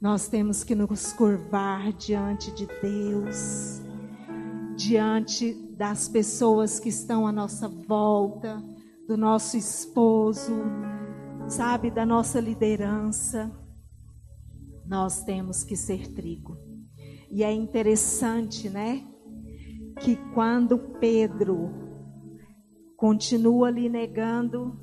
nós 0.00 0.28
temos 0.28 0.62
que 0.62 0.74
nos 0.74 1.12
curvar 1.12 1.92
diante 1.92 2.50
de 2.52 2.66
Deus, 2.82 3.80
diante 4.76 5.54
das 5.76 6.08
pessoas 6.08 6.78
que 6.78 6.88
estão 6.88 7.26
à 7.26 7.32
nossa 7.32 7.68
volta, 7.68 8.62
do 9.08 9.16
nosso 9.16 9.56
esposo, 9.56 10.52
sabe, 11.48 11.90
da 11.90 12.04
nossa 12.04 12.40
liderança. 12.40 13.50
Nós 14.86 15.22
temos 15.22 15.64
que 15.64 15.76
ser 15.76 16.12
trigo. 16.12 16.58
E 17.30 17.42
é 17.42 17.52
interessante, 17.52 18.68
né? 18.68 19.06
Que 20.00 20.16
quando 20.34 20.78
Pedro 20.98 21.70
continua 22.96 23.68
ali 23.68 23.88
negando, 23.88 24.78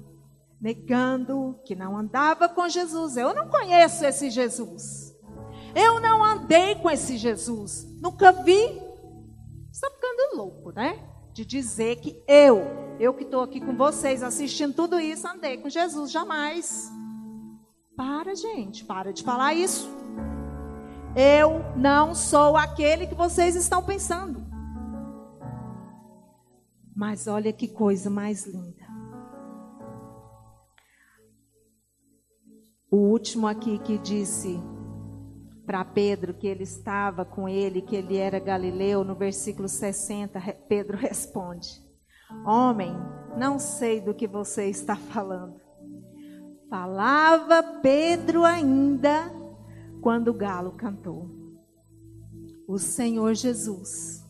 negando 0.60 1.60
que 1.66 1.76
não 1.76 1.98
andava 1.98 2.48
com 2.48 2.68
Jesus, 2.70 3.18
eu 3.18 3.34
não 3.34 3.50
conheço 3.50 4.06
esse 4.06 4.30
Jesus. 4.30 5.12
Eu 5.74 6.00
não 6.00 6.24
andei 6.24 6.76
com 6.76 6.90
esse 6.90 7.18
Jesus. 7.18 7.88
Nunca 8.02 8.32
vi. 8.32 8.82
Está 9.72 9.90
ficando 9.90 10.36
louco, 10.36 10.72
né? 10.72 11.00
De 11.34 11.46
dizer 11.46 11.96
que 11.98 12.22
eu, 12.28 12.62
eu 13.00 13.14
que 13.14 13.24
estou 13.24 13.42
aqui 13.42 13.62
com 13.62 13.76
vocês 13.76 14.22
assistindo 14.22 14.74
tudo 14.74 15.00
isso, 15.00 15.28
andei 15.28 15.58
com 15.58 15.70
Jesus. 15.70 16.12
Jamais. 16.12 16.92
Para, 17.96 18.36
gente, 18.36 18.84
para 18.84 19.14
de 19.14 19.24
falar 19.24 19.54
isso. 19.54 19.90
Eu 21.16 21.62
não 21.76 22.14
sou 22.14 22.58
aquele 22.58 23.08
que 23.08 23.16
vocês 23.16 23.56
estão 23.56 23.84
pensando. 23.84 24.41
Mas 27.02 27.26
olha 27.26 27.52
que 27.52 27.68
coisa 27.68 28.12
mais 28.12 28.46
linda. 28.46 28.86
O 32.92 32.98
último 32.98 33.48
aqui 33.48 33.80
que 33.80 33.98
disse 33.98 34.60
para 35.66 35.84
Pedro 35.84 36.36
que 36.36 36.46
ele 36.46 36.62
estava 36.62 37.26
com 37.26 37.50
ele, 37.50 37.82
que 37.82 37.96
ele 37.96 38.18
era 38.18 38.38
galileu, 38.38 39.04
no 39.04 39.16
versículo 39.16 39.68
60, 39.68 40.40
Pedro 40.70 40.96
responde: 41.02 41.70
Homem, 42.46 42.94
não 43.36 43.58
sei 43.58 44.00
do 44.00 44.14
que 44.14 44.28
você 44.28 44.70
está 44.70 44.96
falando. 44.96 45.60
Falava 46.70 47.64
Pedro 47.82 48.46
ainda 48.46 49.28
quando 50.04 50.28
o 50.28 50.36
galo 50.36 50.74
cantou. 50.74 51.32
O 52.68 52.78
Senhor 52.78 53.34
Jesus. 53.34 54.21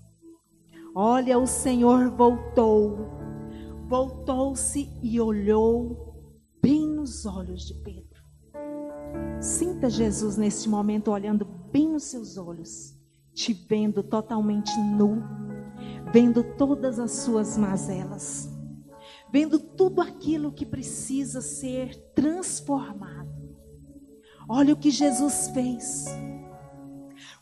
Olha, 0.94 1.40
o 1.40 1.48
Senhor 1.48 2.10
voltou. 2.12 2.98
Voltou-se 3.88 4.90
e 5.02 5.20
olhou 5.20 6.12
bem 6.62 6.88
nos 6.88 7.26
olhos 7.26 7.66
de 7.66 7.74
Pedro. 7.76 8.22
Sinta 9.40 9.90
Jesus 9.90 10.38
neste 10.38 10.70
momento 10.70 11.12
olhando 11.12 11.46
bem 11.46 11.90
nos 11.90 12.04
seus 12.04 12.38
olhos, 12.38 12.94
te 13.34 13.54
vendo 13.54 14.04
totalmente 14.04 14.78
nu, 14.80 15.24
vendo 16.14 16.44
todas 16.44 17.00
as 17.00 17.12
suas 17.12 17.58
mazelas, 17.58 18.50
vendo 19.32 19.60
tudo 19.60 20.02
aquilo 20.02 20.52
que 20.52 20.66
precisa 20.66 21.42
ser 21.42 21.96
transformado. 22.14 23.32
Olha 24.48 24.74
o 24.74 24.78
que 24.78 24.92
Jesus 24.92 25.50
fez. 25.54 26.06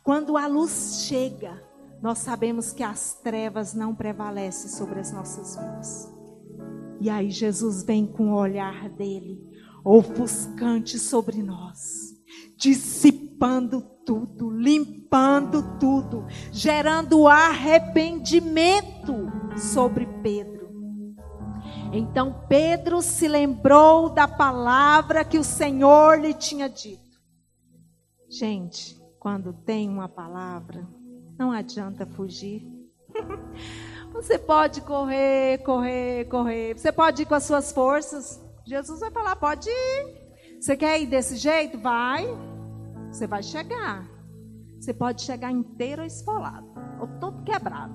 Quando 0.03 0.37
a 0.37 0.47
luz 0.47 1.05
chega, 1.07 1.61
nós 2.01 2.19
sabemos 2.19 2.71
que 2.71 2.83
as 2.83 3.19
trevas 3.21 3.73
não 3.73 3.93
prevalecem 3.93 4.69
sobre 4.69 4.99
as 4.99 5.11
nossas 5.11 5.55
vidas. 5.55 6.09
E 7.01 7.09
aí 7.09 7.29
Jesus 7.29 7.83
vem 7.83 8.05
com 8.05 8.31
o 8.31 8.35
olhar 8.35 8.89
dele 8.89 9.39
ofuscante 9.83 10.99
sobre 10.99 11.41
nós, 11.41 12.13
dissipando 12.57 13.81
tudo, 14.05 14.49
limpando 14.49 15.77
tudo, 15.79 16.25
gerando 16.51 17.27
arrependimento 17.27 19.31
sobre 19.57 20.05
Pedro. 20.21 20.59
Então 21.91 22.45
Pedro 22.47 23.01
se 23.01 23.27
lembrou 23.27 24.09
da 24.09 24.27
palavra 24.27 25.25
que 25.25 25.39
o 25.39 25.43
Senhor 25.43 26.19
lhe 26.19 26.33
tinha 26.33 26.69
dito. 26.69 27.19
Gente, 28.29 28.99
quando 29.19 29.53
tem 29.53 29.89
uma 29.89 30.07
palavra, 30.07 30.87
não 31.39 31.51
adianta 31.53 32.05
fugir. 32.05 32.67
Você 34.11 34.37
pode 34.37 34.81
correr, 34.81 35.59
correr, 35.59 36.25
correr. 36.25 36.77
Você 36.77 36.91
pode 36.91 37.23
ir 37.23 37.25
com 37.25 37.35
as 37.35 37.45
suas 37.45 37.71
forças. 37.71 38.39
Jesus 38.67 38.99
vai 38.99 39.09
falar: 39.09 39.37
pode 39.37 39.69
ir. 39.69 40.19
Você 40.59 40.75
quer 40.75 41.01
ir 41.01 41.05
desse 41.05 41.37
jeito? 41.37 41.79
Vai. 41.79 42.27
Você 43.09 43.25
vai 43.25 43.41
chegar. 43.41 44.05
Você 44.77 44.93
pode 44.93 45.21
chegar 45.21 45.51
inteiro 45.51 46.03
esfolado, 46.03 46.67
ou 47.01 47.07
todo 47.19 47.43
quebrado. 47.43 47.93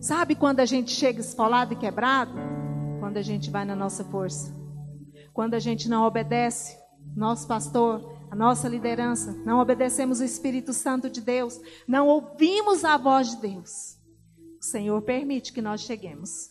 Sabe 0.00 0.34
quando 0.34 0.60
a 0.60 0.64
gente 0.64 0.90
chega 0.90 1.20
esfolado 1.20 1.72
e 1.72 1.76
quebrado? 1.76 2.32
Quando 3.00 3.16
a 3.16 3.22
gente 3.22 3.50
vai 3.50 3.64
na 3.64 3.74
nossa 3.74 4.04
força. 4.04 4.54
Quando 5.32 5.54
a 5.54 5.58
gente 5.58 5.88
não 5.88 6.04
obedece, 6.04 6.76
nosso 7.16 7.48
pastor, 7.48 8.11
a 8.32 8.34
nossa 8.34 8.66
liderança, 8.66 9.30
não 9.44 9.60
obedecemos 9.60 10.20
o 10.20 10.24
Espírito 10.24 10.72
Santo 10.72 11.10
de 11.10 11.20
Deus, 11.20 11.60
não 11.86 12.08
ouvimos 12.08 12.82
a 12.82 12.96
voz 12.96 13.32
de 13.32 13.42
Deus. 13.42 13.98
O 14.58 14.64
Senhor 14.64 15.02
permite 15.02 15.52
que 15.52 15.60
nós 15.60 15.82
cheguemos. 15.82 16.50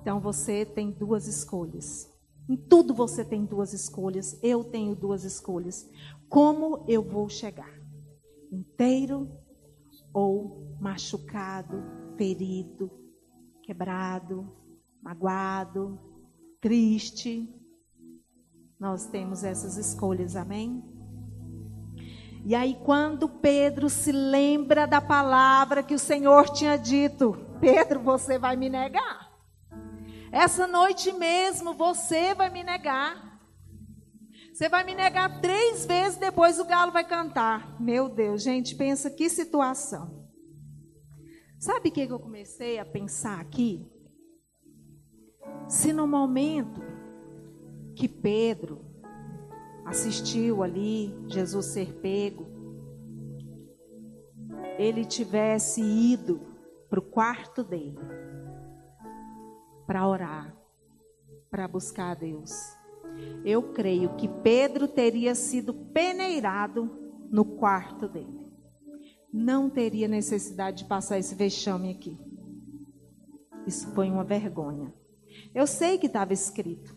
Então 0.00 0.18
você 0.18 0.66
tem 0.66 0.90
duas 0.90 1.28
escolhas. 1.28 2.12
Em 2.48 2.56
tudo 2.56 2.92
você 2.92 3.24
tem 3.24 3.44
duas 3.44 3.72
escolhas. 3.72 4.36
Eu 4.42 4.64
tenho 4.64 4.96
duas 4.96 5.22
escolhas. 5.22 5.88
Como 6.28 6.84
eu 6.88 7.04
vou 7.04 7.28
chegar? 7.28 7.72
Inteiro 8.50 9.30
ou 10.12 10.76
machucado, 10.80 11.84
ferido, 12.16 12.90
quebrado, 13.62 14.52
magoado, 15.00 16.00
triste? 16.60 17.48
Nós 18.82 19.06
temos 19.06 19.44
essas 19.44 19.76
escolhas, 19.76 20.34
amém? 20.34 20.82
E 22.44 22.52
aí, 22.52 22.76
quando 22.84 23.28
Pedro 23.28 23.88
se 23.88 24.10
lembra 24.10 24.88
da 24.88 25.00
palavra 25.00 25.84
que 25.84 25.94
o 25.94 26.00
Senhor 26.00 26.48
tinha 26.48 26.76
dito: 26.76 27.32
Pedro, 27.60 28.00
você 28.00 28.40
vai 28.40 28.56
me 28.56 28.68
negar. 28.68 29.30
Essa 30.32 30.66
noite 30.66 31.12
mesmo 31.12 31.74
você 31.74 32.34
vai 32.34 32.50
me 32.50 32.64
negar. 32.64 33.40
Você 34.52 34.68
vai 34.68 34.82
me 34.82 34.96
negar 34.96 35.40
três 35.40 35.86
vezes, 35.86 36.18
depois 36.18 36.58
o 36.58 36.64
galo 36.64 36.90
vai 36.90 37.04
cantar. 37.04 37.80
Meu 37.80 38.08
Deus, 38.08 38.42
gente, 38.42 38.74
pensa 38.74 39.08
que 39.08 39.30
situação. 39.30 40.28
Sabe 41.56 41.88
o 41.88 41.92
que 41.92 42.00
eu 42.00 42.18
comecei 42.18 42.80
a 42.80 42.84
pensar 42.84 43.38
aqui? 43.38 43.88
Se 45.68 45.92
no 45.92 46.08
momento 46.08 46.91
que 47.94 48.08
Pedro 48.08 48.80
assistiu 49.84 50.62
ali 50.62 51.14
Jesus 51.28 51.66
ser 51.66 51.94
pego, 52.00 52.46
ele 54.78 55.04
tivesse 55.04 55.80
ido 55.82 56.40
para 56.88 56.98
o 57.00 57.02
quarto 57.02 57.62
dele 57.62 57.98
para 59.86 60.08
orar, 60.08 60.56
para 61.50 61.68
buscar 61.68 62.12
a 62.12 62.14
Deus. 62.14 62.50
Eu 63.44 63.72
creio 63.72 64.16
que 64.16 64.26
Pedro 64.26 64.88
teria 64.88 65.34
sido 65.34 65.74
peneirado 65.74 66.90
no 67.30 67.44
quarto 67.44 68.08
dele. 68.08 68.40
Não 69.32 69.68
teria 69.68 70.08
necessidade 70.08 70.78
de 70.78 70.84
passar 70.86 71.18
esse 71.18 71.34
vexame 71.34 71.90
aqui. 71.90 72.18
Isso 73.66 73.92
foi 73.94 74.10
uma 74.10 74.24
vergonha. 74.24 74.92
Eu 75.54 75.66
sei 75.66 75.98
que 75.98 76.06
estava 76.06 76.32
escrito, 76.32 76.96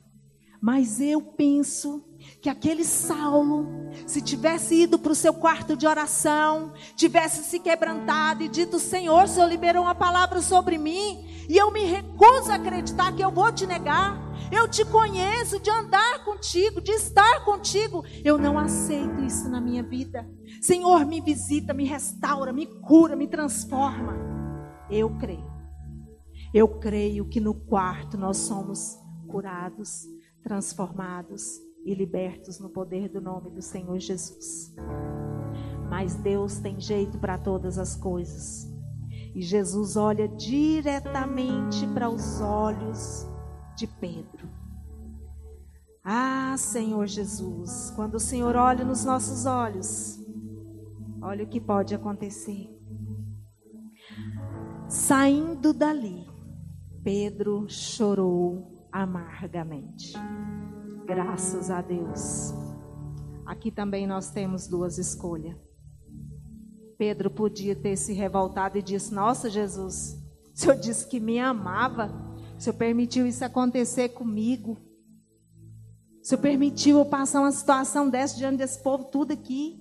mas 0.61 0.99
eu 0.99 1.21
penso 1.21 2.03
que 2.41 2.49
aquele 2.49 2.83
Saulo, 2.83 3.67
se 4.05 4.21
tivesse 4.21 4.83
ido 4.83 4.97
para 4.97 5.11
o 5.11 5.15
seu 5.15 5.33
quarto 5.33 5.75
de 5.75 5.85
oração, 5.85 6.73
tivesse 6.95 7.43
se 7.43 7.59
quebrantado 7.59 8.43
e 8.43 8.47
dito: 8.47 8.79
Senhor, 8.79 9.23
o 9.23 9.27
Senhor 9.27 9.47
liberou 9.47 9.83
uma 9.83 9.95
palavra 9.95 10.41
sobre 10.41 10.77
mim, 10.77 11.25
e 11.49 11.57
eu 11.57 11.71
me 11.71 11.85
recuso 11.85 12.51
a 12.51 12.55
acreditar 12.55 13.15
que 13.15 13.23
eu 13.23 13.31
vou 13.31 13.51
te 13.51 13.65
negar. 13.65 14.23
Eu 14.51 14.67
te 14.67 14.85
conheço 14.85 15.59
de 15.59 15.71
andar 15.71 16.23
contigo, 16.23 16.79
de 16.79 16.91
estar 16.91 17.43
contigo. 17.43 18.03
Eu 18.23 18.37
não 18.37 18.59
aceito 18.59 19.23
isso 19.23 19.49
na 19.49 19.59
minha 19.59 19.81
vida. 19.81 20.27
Senhor, 20.61 21.03
me 21.03 21.19
visita, 21.19 21.73
me 21.73 21.83
restaura, 21.83 22.53
me 22.53 22.67
cura, 22.81 23.15
me 23.15 23.27
transforma. 23.27 24.15
Eu 24.89 25.17
creio. 25.17 25.51
Eu 26.53 26.79
creio 26.79 27.27
que 27.27 27.39
no 27.39 27.53
quarto 27.53 28.17
nós 28.17 28.37
somos 28.37 28.97
curados, 29.27 30.05
transformados 30.45 31.59
e 31.83 31.95
libertos 31.95 32.59
no 32.59 32.69
poder 32.69 33.09
do 33.09 33.19
nome 33.19 33.49
do 33.49 33.63
Senhor 33.63 33.97
Jesus. 33.97 34.75
Mas 35.89 36.13
Deus 36.13 36.59
tem 36.59 36.79
jeito 36.79 37.17
para 37.17 37.35
todas 37.35 37.79
as 37.79 37.95
coisas. 37.95 38.71
E 39.33 39.41
Jesus 39.41 39.97
olha 39.97 40.27
diretamente 40.27 41.87
para 41.87 42.09
os 42.09 42.39
olhos 42.41 43.27
de 43.75 43.87
Pedro. 43.87 44.47
Ah, 46.03 46.55
Senhor 46.59 47.07
Jesus, 47.07 47.91
quando 47.95 48.15
o 48.15 48.19
Senhor 48.19 48.55
olha 48.55 48.85
nos 48.85 49.03
nossos 49.03 49.47
olhos, 49.47 50.19
olha 51.23 51.43
o 51.43 51.49
que 51.49 51.59
pode 51.59 51.95
acontecer. 51.95 52.69
Saindo 54.87 55.73
dali, 55.73 56.23
Pedro 57.03 57.65
chorou 57.67 58.74
amargamente. 58.95 60.13
Graças 61.05 61.69
a 61.69 61.81
Deus. 61.81 62.53
Aqui 63.45 63.69
também 63.69 64.07
nós 64.07 64.31
temos 64.31 64.67
duas 64.67 64.97
escolhas. 64.97 65.57
Pedro 66.97 67.29
podia 67.29 67.75
ter 67.75 67.97
se 67.97 68.13
revoltado 68.13 68.77
e 68.77 68.81
disse: 68.81 69.13
Nossa, 69.13 69.49
Jesus, 69.49 70.17
o 70.53 70.57
senhor 70.57 70.77
disse 70.77 71.05
que 71.09 71.19
me 71.19 71.37
amava, 71.37 72.09
o 72.57 72.61
senhor 72.61 72.77
permitiu 72.77 73.27
isso 73.27 73.43
acontecer 73.43 74.09
comigo. 74.09 74.77
O 76.21 76.25
senhor 76.25 76.39
permitiu 76.41 76.99
eu 76.99 77.05
passar 77.05 77.41
uma 77.41 77.51
situação 77.51 78.09
dessa 78.09 78.37
diante 78.37 78.59
desse 78.59 78.81
povo, 78.81 79.03
tudo 79.11 79.33
aqui. 79.33 79.77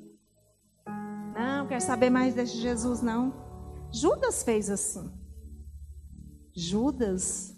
Não, 1.37 1.69
quero 1.69 1.81
saber 1.81 2.11
mais 2.11 2.35
desse 2.35 2.57
Jesus, 2.57 3.01
não. 3.01 3.33
Judas 3.93 4.43
fez 4.43 4.69
assim. 4.69 5.09
Judas 6.53 7.54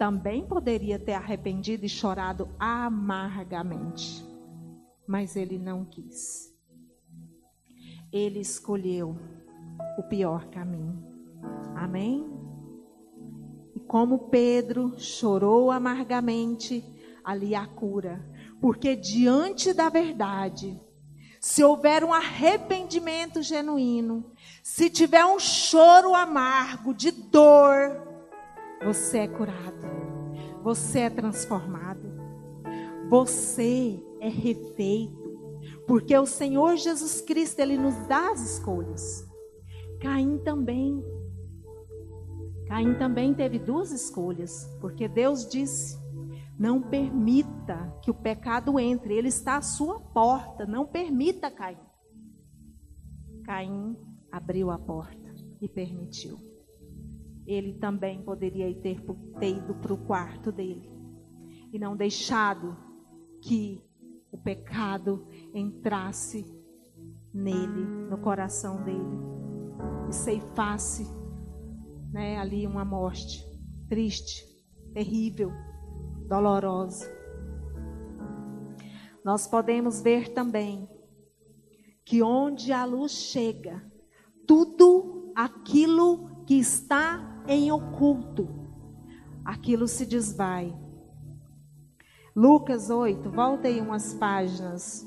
também 0.00 0.46
poderia 0.46 0.98
ter 0.98 1.12
arrependido 1.12 1.84
e 1.84 1.88
chorado 1.88 2.48
amargamente, 2.58 4.24
mas 5.06 5.36
ele 5.36 5.58
não 5.58 5.84
quis. 5.84 6.50
Ele 8.10 8.40
escolheu 8.40 9.14
o 9.98 10.02
pior 10.04 10.46
caminho. 10.46 11.04
Amém? 11.76 12.26
E 13.76 13.80
como 13.80 14.30
Pedro 14.30 14.98
chorou 14.98 15.70
amargamente, 15.70 16.82
ali 17.22 17.54
a 17.54 17.66
cura, 17.66 18.26
porque 18.58 18.96
diante 18.96 19.74
da 19.74 19.90
verdade, 19.90 20.80
se 21.38 21.62
houver 21.62 22.04
um 22.04 22.14
arrependimento 22.14 23.42
genuíno, 23.42 24.32
se 24.62 24.88
tiver 24.88 25.26
um 25.26 25.38
choro 25.38 26.14
amargo 26.14 26.94
de 26.94 27.10
dor, 27.10 28.09
você 28.82 29.18
é 29.18 29.28
curado. 29.28 29.86
Você 30.62 31.00
é 31.00 31.10
transformado. 31.10 32.10
Você 33.08 34.02
é 34.20 34.28
refeito. 34.28 35.20
Porque 35.86 36.16
o 36.16 36.26
Senhor 36.26 36.76
Jesus 36.76 37.20
Cristo, 37.20 37.60
Ele 37.60 37.76
nos 37.76 37.94
dá 38.06 38.30
as 38.30 38.40
escolhas. 38.40 39.28
Caim 40.00 40.38
também. 40.38 41.04
Caim 42.66 42.94
também 42.94 43.34
teve 43.34 43.58
duas 43.58 43.90
escolhas. 43.90 44.66
Porque 44.80 45.08
Deus 45.08 45.46
disse: 45.46 45.98
não 46.58 46.80
permita 46.80 47.98
que 48.02 48.10
o 48.10 48.14
pecado 48.14 48.78
entre. 48.78 49.14
Ele 49.14 49.28
está 49.28 49.56
à 49.56 49.62
sua 49.62 50.00
porta. 50.00 50.64
Não 50.66 50.86
permita, 50.86 51.50
Caim. 51.50 51.78
Caim 53.44 53.96
abriu 54.30 54.70
a 54.70 54.78
porta 54.78 55.34
e 55.60 55.68
permitiu 55.68 56.49
ele 57.46 57.74
também 57.74 58.22
poderia 58.22 58.72
ter, 58.80 59.00
ter 59.38 59.56
ido 59.56 59.74
para 59.74 59.92
o 59.92 60.04
quarto 60.06 60.52
dele 60.52 60.90
e 61.72 61.78
não 61.78 61.96
deixado 61.96 62.76
que 63.40 63.82
o 64.30 64.38
pecado 64.38 65.26
entrasse 65.54 66.44
nele, 67.32 67.84
no 68.08 68.18
coração 68.18 68.82
dele, 68.82 69.18
e 70.08 70.12
ceifasse 70.12 71.06
né, 72.12 72.38
ali 72.38 72.66
uma 72.66 72.84
morte 72.84 73.44
triste, 73.88 74.44
terrível, 74.92 75.52
dolorosa. 76.28 77.10
Nós 79.24 79.46
podemos 79.46 80.00
ver 80.00 80.32
também 80.32 80.88
que 82.04 82.22
onde 82.22 82.72
a 82.72 82.84
luz 82.84 83.12
chega, 83.12 83.84
tudo 84.46 85.32
aquilo 85.36 86.29
que 86.50 86.58
está 86.58 87.44
em 87.46 87.70
oculto, 87.70 88.48
aquilo 89.44 89.86
se 89.86 90.04
desvai. 90.04 90.76
Lucas 92.34 92.90
8, 92.90 93.30
volta 93.30 93.68
aí 93.68 93.80
umas 93.80 94.14
páginas, 94.14 95.06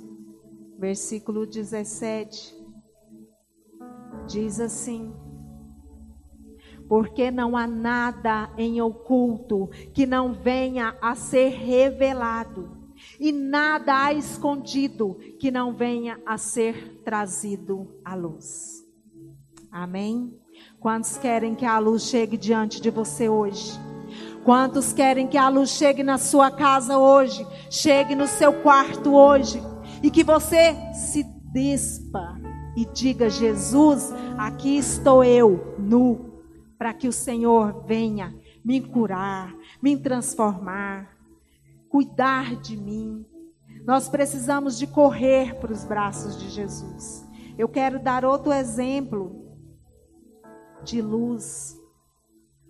versículo 0.80 1.46
17, 1.46 2.56
diz 4.26 4.62
assim: 4.62 5.14
Porque 6.88 7.30
não 7.30 7.58
há 7.58 7.68
nada 7.68 8.50
em 8.58 8.82
oculto 8.82 9.68
que 9.94 10.06
não 10.06 10.32
venha 10.32 10.98
a 11.02 11.14
ser 11.14 11.50
revelado, 11.50 12.72
e 13.20 13.34
nada 13.34 14.06
há 14.06 14.14
escondido 14.14 15.16
que 15.42 15.52
não 15.52 15.74
venha 15.74 16.22
a 16.26 16.38
ser 16.38 17.02
trazido 17.04 18.00
à 18.06 18.16
luz. 18.16 18.82
Amém? 19.70 20.42
Quantos 20.84 21.16
querem 21.16 21.56
que 21.56 21.66
a 21.66 21.80
luz 21.80 22.04
chegue 22.10 22.36
diante 22.36 22.82
de 22.82 22.90
você 22.90 23.30
hoje? 23.30 23.80
Quantos 24.44 24.92
querem 24.92 25.26
que 25.28 25.38
a 25.38 25.48
luz 25.48 25.70
chegue 25.70 26.04
na 26.04 26.18
sua 26.18 26.52
casa 26.52 26.98
hoje? 26.98 27.48
Chegue 27.70 28.16
no 28.16 28.28
seu 28.28 28.52
quarto 28.62 29.14
hoje? 29.14 29.64
E 30.04 30.12
que 30.12 30.26
você 30.26 30.76
se 30.94 31.24
despa 31.54 32.38
e 32.76 32.84
diga: 32.84 33.30
Jesus, 33.30 34.12
aqui 34.38 34.76
estou 34.76 35.24
eu, 35.24 35.74
nu, 35.80 36.44
para 36.78 36.94
que 36.94 37.08
o 37.08 37.14
Senhor 37.14 37.86
venha 37.86 38.36
me 38.62 38.82
curar, 38.82 39.56
me 39.82 39.96
transformar, 39.96 41.16
cuidar 41.88 42.58
de 42.58 42.76
mim. 42.76 43.26
Nós 43.86 44.10
precisamos 44.10 44.78
de 44.78 44.86
correr 44.86 45.56
para 45.62 45.72
os 45.72 45.86
braços 45.86 46.38
de 46.38 46.50
Jesus. 46.50 47.26
Eu 47.58 47.70
quero 47.70 48.00
dar 48.00 48.26
outro 48.26 48.52
exemplo 48.52 49.43
de 50.84 51.02
luz 51.02 51.80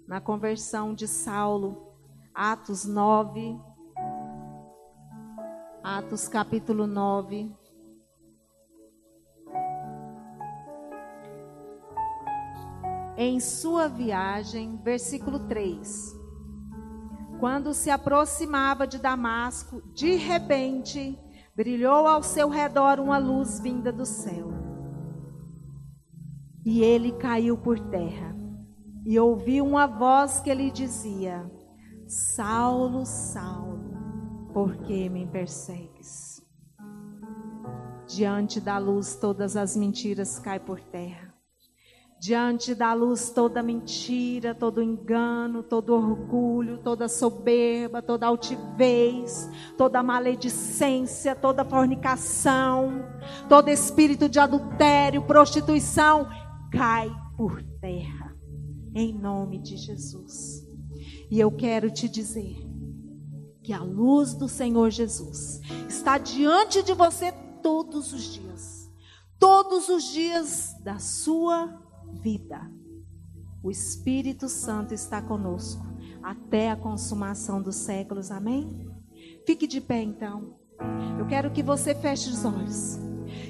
na 0.08 0.21
conversão 0.21 0.93
de 0.93 1.08
Saulo, 1.08 1.93
Atos 2.34 2.86
9, 2.86 3.60
Atos 5.84 6.28
capítulo 6.28 6.86
9. 6.86 7.52
Em 13.17 13.39
sua 13.39 13.88
viagem, 13.88 14.78
versículo 14.78 15.39
3. 15.47 16.15
Quando 17.39 17.73
se 17.73 17.89
aproximava 17.89 18.88
de 18.88 18.97
Damasco, 18.99 19.82
de 19.93 20.15
repente, 20.15 21.19
brilhou 21.56 22.08
ao 22.08 22.23
seu 22.23 22.47
redor 22.47 22.99
uma 22.99 23.17
luz 23.17 23.60
vinda 23.60 23.91
do 23.91 24.06
céu 24.06 24.62
e 26.65 26.82
ele 26.82 27.12
caiu 27.13 27.58
por 27.58 27.80
terra. 27.80 28.36
E 29.06 29.19
ouviu 29.19 29.65
uma 29.65 29.86
voz 29.86 30.39
que 30.39 30.54
lhe 30.54 30.71
dizia: 30.71 31.49
Saulo, 32.08 33.06
Saulo, 33.06 33.97
por 34.54 34.78
que 34.78 35.10
me 35.10 35.28
persegues? 35.28 36.41
Diante 38.08 38.62
da 38.62 38.78
luz, 38.78 39.15
todas 39.15 39.58
as 39.58 39.76
mentiras 39.76 40.39
caem 40.39 40.60
por 40.60 40.80
terra. 40.80 41.34
Diante 42.19 42.73
da 42.73 42.93
luz, 42.93 43.32
toda 43.32 43.62
mentira, 43.62 44.56
todo 44.56 44.82
engano, 44.82 45.62
todo 45.62 45.93
orgulho, 45.93 46.78
toda 46.78 47.10
soberba, 47.10 48.02
toda 48.02 48.26
altivez, 48.26 49.49
toda 49.78 50.02
maledicência, 50.02 51.36
toda 51.36 51.65
fornicação, 51.65 53.04
todo 53.49 53.67
espírito 53.67 54.30
de 54.30 54.39
adultério, 54.39 55.23
prostituição, 55.23 56.26
cai 56.73 57.15
por 57.38 57.63
terra, 57.79 58.36
em 58.95 59.13
nome 59.13 59.59
de 59.59 59.77
Jesus. 59.77 60.67
E 61.29 61.39
eu 61.39 61.51
quero 61.51 61.91
te 61.91 62.09
dizer 62.09 62.57
que 63.62 63.71
a 63.71 63.81
luz 63.81 64.33
do 64.33 64.49
Senhor 64.49 64.89
Jesus 64.89 65.62
está 65.88 66.17
diante 66.17 66.81
de 66.83 66.93
você 66.93 67.31
todos 67.62 68.12
os 68.12 68.23
dias, 68.23 68.91
todos 69.39 69.88
os 69.88 70.12
dias 70.12 70.75
da 70.83 70.97
sua 70.97 71.79
vida. 72.21 72.59
O 73.62 73.71
Espírito 73.71 74.49
Santo 74.49 74.93
está 74.93 75.21
conosco 75.21 75.86
até 76.21 76.71
a 76.71 76.75
consumação 76.75 77.62
dos 77.62 77.75
séculos, 77.75 78.31
amém? 78.31 78.89
Fique 79.45 79.67
de 79.67 79.79
pé 79.79 80.01
então. 80.01 80.55
Eu 81.19 81.27
quero 81.27 81.51
que 81.51 81.62
você 81.62 81.93
feche 81.93 82.29
os 82.29 82.43
olhos. 82.43 82.97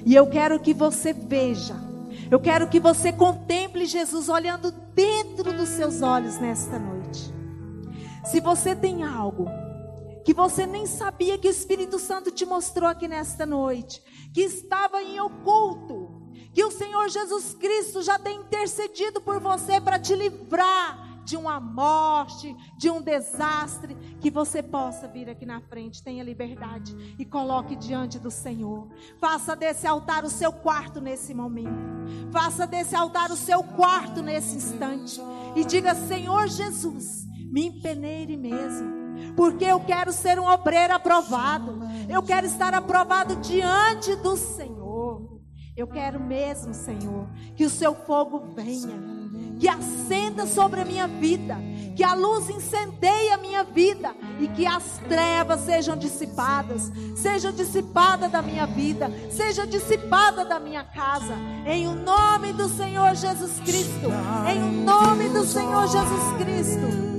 E 0.04 0.14
eu 0.14 0.28
quero 0.28 0.60
que 0.60 0.74
você 0.74 1.12
veja 1.12 1.93
eu 2.30 2.40
quero 2.40 2.68
que 2.68 2.80
você 2.80 3.12
contemple 3.12 3.86
Jesus 3.86 4.28
olhando 4.28 4.70
dentro 4.94 5.52
dos 5.52 5.68
seus 5.70 6.02
olhos 6.02 6.38
nesta 6.38 6.78
noite. 6.78 7.32
Se 8.24 8.40
você 8.40 8.74
tem 8.74 9.02
algo 9.02 9.46
que 10.24 10.32
você 10.32 10.66
nem 10.66 10.86
sabia 10.86 11.36
que 11.36 11.46
o 11.46 11.50
Espírito 11.50 11.98
Santo 11.98 12.30
te 12.30 12.46
mostrou 12.46 12.88
aqui 12.88 13.06
nesta 13.06 13.44
noite, 13.44 14.02
que 14.32 14.40
estava 14.40 15.02
em 15.02 15.20
oculto, 15.20 16.22
que 16.52 16.64
o 16.64 16.70
Senhor 16.70 17.08
Jesus 17.08 17.54
Cristo 17.54 18.02
já 18.02 18.18
tem 18.18 18.40
intercedido 18.40 19.20
por 19.20 19.38
você 19.38 19.80
para 19.80 19.98
te 19.98 20.14
livrar 20.14 21.13
de 21.24 21.36
uma 21.36 21.58
morte, 21.58 22.54
de 22.76 22.90
um 22.90 23.00
desastre, 23.00 23.94
que 24.20 24.30
você 24.30 24.62
possa 24.62 25.08
vir 25.08 25.28
aqui 25.28 25.46
na 25.46 25.60
frente, 25.60 26.02
tenha 26.02 26.22
liberdade 26.22 27.16
e 27.18 27.24
coloque 27.24 27.74
diante 27.74 28.18
do 28.18 28.30
Senhor. 28.30 28.88
Faça 29.18 29.56
desse 29.56 29.86
altar 29.86 30.24
o 30.24 30.30
seu 30.30 30.52
quarto 30.52 31.00
nesse 31.00 31.32
momento. 31.32 31.94
Faça 32.30 32.66
desse 32.66 32.94
altar 32.94 33.30
o 33.30 33.36
seu 33.36 33.62
quarto 33.62 34.22
nesse 34.22 34.56
instante 34.56 35.20
e 35.56 35.64
diga: 35.64 35.94
Senhor 35.94 36.46
Jesus, 36.48 37.24
me 37.50 37.66
empeneire 37.66 38.36
mesmo. 38.36 39.04
Porque 39.36 39.64
eu 39.64 39.80
quero 39.80 40.12
ser 40.12 40.38
um 40.38 40.46
obreiro 40.46 40.94
aprovado. 40.94 41.80
Eu 42.08 42.22
quero 42.22 42.46
estar 42.46 42.74
aprovado 42.74 43.36
diante 43.36 44.14
do 44.16 44.36
Senhor. 44.36 44.84
Eu 45.76 45.88
quero 45.88 46.20
mesmo, 46.20 46.72
Senhor, 46.72 47.28
que 47.56 47.64
o 47.64 47.70
seu 47.70 47.94
fogo 47.94 48.54
venha, 48.54 48.96
que 49.58 49.68
acenda 49.68 50.46
sobre 50.46 50.80
a 50.80 50.84
minha 50.84 51.06
vida, 51.06 51.56
que 51.96 52.02
a 52.02 52.14
luz 52.14 52.50
incendeie 52.50 53.30
a 53.30 53.36
minha 53.36 53.64
vida 53.64 54.14
e 54.40 54.48
que 54.48 54.66
as 54.66 54.98
trevas 55.08 55.60
sejam 55.60 55.96
dissipadas, 55.96 56.90
seja 57.14 57.52
dissipada 57.52 58.28
da 58.28 58.42
minha 58.42 58.66
vida, 58.66 59.10
seja 59.30 59.66
dissipada 59.66 60.44
da 60.44 60.58
minha 60.58 60.84
casa, 60.84 61.34
em 61.66 61.86
o 61.86 61.94
nome 61.94 62.52
do 62.52 62.68
Senhor 62.68 63.14
Jesus 63.14 63.60
Cristo, 63.60 64.10
em 64.48 64.62
o 64.62 64.84
nome 64.84 65.28
do 65.28 65.44
Senhor 65.44 65.86
Jesus 65.86 66.36
Cristo. 66.38 67.14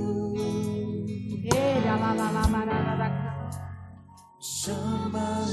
Chama, 4.38 5.46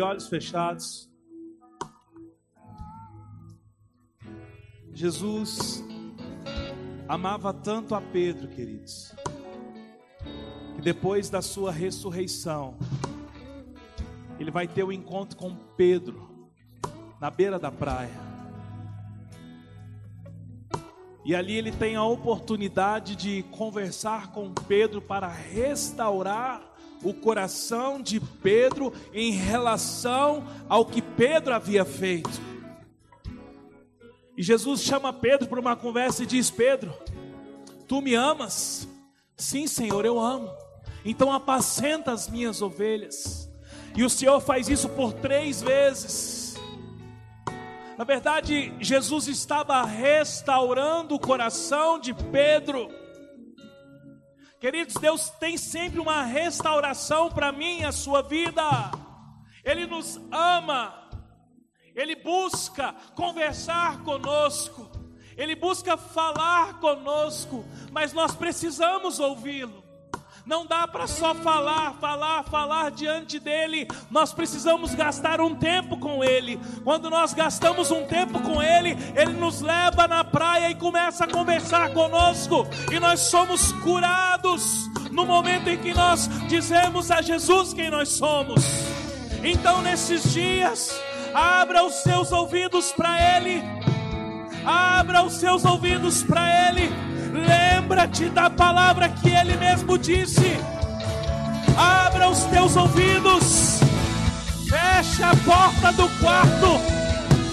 olhos 0.00 0.28
fechados. 0.28 1.10
Jesus 4.92 5.84
amava 7.08 7.52
tanto 7.52 7.94
a 7.94 8.00
Pedro, 8.00 8.48
queridos, 8.48 9.14
que 10.76 10.82
depois 10.82 11.30
da 11.30 11.42
sua 11.42 11.72
ressurreição, 11.72 12.76
ele 14.38 14.50
vai 14.50 14.68
ter 14.68 14.84
um 14.84 14.92
encontro 14.92 15.36
com 15.36 15.54
Pedro 15.76 16.30
na 17.20 17.30
beira 17.30 17.58
da 17.58 17.70
praia. 17.70 18.30
E 21.24 21.34
ali 21.34 21.54
ele 21.54 21.70
tem 21.70 21.96
a 21.96 22.04
oportunidade 22.04 23.14
de 23.14 23.42
conversar 23.44 24.32
com 24.32 24.52
Pedro 24.52 25.02
para 25.02 25.28
restaurar 25.28 26.69
o 27.02 27.14
coração 27.14 28.00
de 28.00 28.20
Pedro 28.20 28.92
em 29.12 29.32
relação 29.32 30.44
ao 30.68 30.84
que 30.84 31.00
Pedro 31.00 31.54
havia 31.54 31.84
feito. 31.84 32.40
E 34.36 34.42
Jesus 34.42 34.82
chama 34.82 35.12
Pedro 35.12 35.48
para 35.48 35.60
uma 35.60 35.76
conversa 35.76 36.22
e 36.22 36.26
diz: 36.26 36.50
Pedro, 36.50 36.94
tu 37.86 38.00
me 38.00 38.14
amas? 38.14 38.88
Sim, 39.36 39.66
Senhor, 39.66 40.04
eu 40.04 40.18
amo. 40.18 40.50
Então 41.04 41.32
apacenta 41.32 42.12
as 42.12 42.28
minhas 42.28 42.60
ovelhas. 42.60 43.50
E 43.96 44.04
o 44.04 44.10
Senhor 44.10 44.40
faz 44.40 44.68
isso 44.68 44.88
por 44.88 45.12
três 45.12 45.60
vezes. 45.62 46.54
Na 47.98 48.04
verdade, 48.04 48.72
Jesus 48.80 49.28
estava 49.28 49.82
restaurando 49.84 51.14
o 51.14 51.20
coração 51.20 51.98
de 51.98 52.14
Pedro. 52.14 52.88
Queridos, 54.60 54.94
Deus 54.96 55.30
tem 55.30 55.56
sempre 55.56 55.98
uma 55.98 56.22
restauração 56.22 57.30
para 57.30 57.50
mim 57.50 57.80
e 57.80 57.84
a 57.84 57.92
sua 57.92 58.20
vida. 58.20 58.62
Ele 59.64 59.86
nos 59.86 60.20
ama. 60.30 61.08
Ele 61.96 62.14
busca 62.14 62.94
conversar 63.14 64.02
conosco. 64.04 64.90
Ele 65.34 65.56
busca 65.56 65.96
falar 65.96 66.78
conosco, 66.78 67.64
mas 67.90 68.12
nós 68.12 68.34
precisamos 68.34 69.18
ouvi-lo. 69.18 69.82
Não 70.46 70.66
dá 70.66 70.88
para 70.88 71.06
só 71.06 71.34
falar, 71.34 71.94
falar, 72.00 72.42
falar 72.44 72.90
diante 72.90 73.38
dele. 73.38 73.86
Nós 74.10 74.32
precisamos 74.32 74.94
gastar 74.94 75.40
um 75.40 75.54
tempo 75.54 75.98
com 75.98 76.24
ele. 76.24 76.58
Quando 76.82 77.10
nós 77.10 77.34
gastamos 77.34 77.90
um 77.90 78.06
tempo 78.06 78.40
com 78.40 78.62
ele, 78.62 78.96
ele 79.14 79.32
nos 79.34 79.60
leva 79.60 80.08
na 80.08 80.24
praia 80.24 80.70
e 80.70 80.74
começa 80.74 81.24
a 81.24 81.28
conversar 81.28 81.92
conosco. 81.92 82.66
E 82.90 82.98
nós 82.98 83.20
somos 83.20 83.72
curados 83.72 84.88
no 85.10 85.26
momento 85.26 85.68
em 85.68 85.78
que 85.78 85.92
nós 85.92 86.28
dizemos 86.48 87.10
a 87.10 87.20
Jesus 87.20 87.74
quem 87.74 87.90
nós 87.90 88.08
somos. 88.10 88.64
Então, 89.42 89.82
nesses 89.82 90.32
dias, 90.32 90.98
abra 91.34 91.84
os 91.84 91.94
seus 92.02 92.32
ouvidos 92.32 92.92
para 92.92 93.36
ele. 93.36 93.62
Abra 94.64 95.22
os 95.22 95.34
seus 95.34 95.64
ouvidos 95.64 96.22
para 96.22 96.68
ele. 96.68 96.90
Lembra-te 97.46 98.28
da 98.28 98.50
palavra 98.50 99.08
que 99.08 99.28
ele 99.28 99.56
mesmo 99.56 99.98
disse. 99.98 100.58
Abra 101.76 102.28
os 102.28 102.44
teus 102.44 102.76
ouvidos. 102.76 103.80
Feche 104.68 105.22
a 105.22 105.34
porta 105.44 105.92
do 105.92 106.08
quarto 106.20 106.80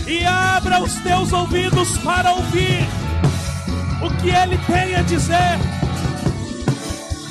e 0.07 0.23
abra 0.25 0.81
os 0.81 0.95
teus 0.95 1.33
ouvidos 1.33 1.97
para 1.97 2.31
ouvir 2.31 2.87
o 4.01 4.09
que 4.21 4.29
ele 4.29 4.57
tem 4.59 4.95
a 4.95 5.01
dizer. 5.01 5.59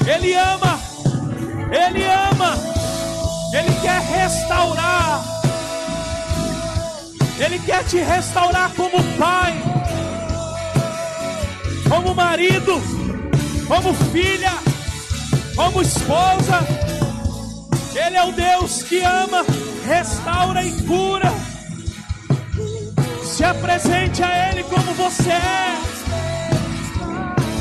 Ele 0.06 0.34
ama. 0.34 0.78
Ele 1.70 2.04
ama. 2.04 2.54
Ele 3.52 3.72
quer 3.80 4.00
restaurar. 4.00 5.36
Ele 7.38 7.58
quer 7.58 7.84
te 7.84 7.98
restaurar 7.98 8.70
como 8.70 9.02
pai, 9.18 9.54
como 11.88 12.14
marido, 12.14 12.80
como 13.66 13.94
filha, 14.12 14.52
como 15.54 15.82
esposa. 15.82 16.60
Ele 17.94 18.16
é 18.16 18.24
o 18.24 18.32
Deus 18.32 18.82
que 18.82 19.00
ama, 19.00 19.44
restaura 19.86 20.64
e 20.64 20.72
cura. 20.82 21.32
Se 23.22 23.44
apresente 23.44 24.22
a 24.22 24.50
Ele 24.50 24.62
como 24.64 24.92
você 24.94 25.30
é, 25.30 25.76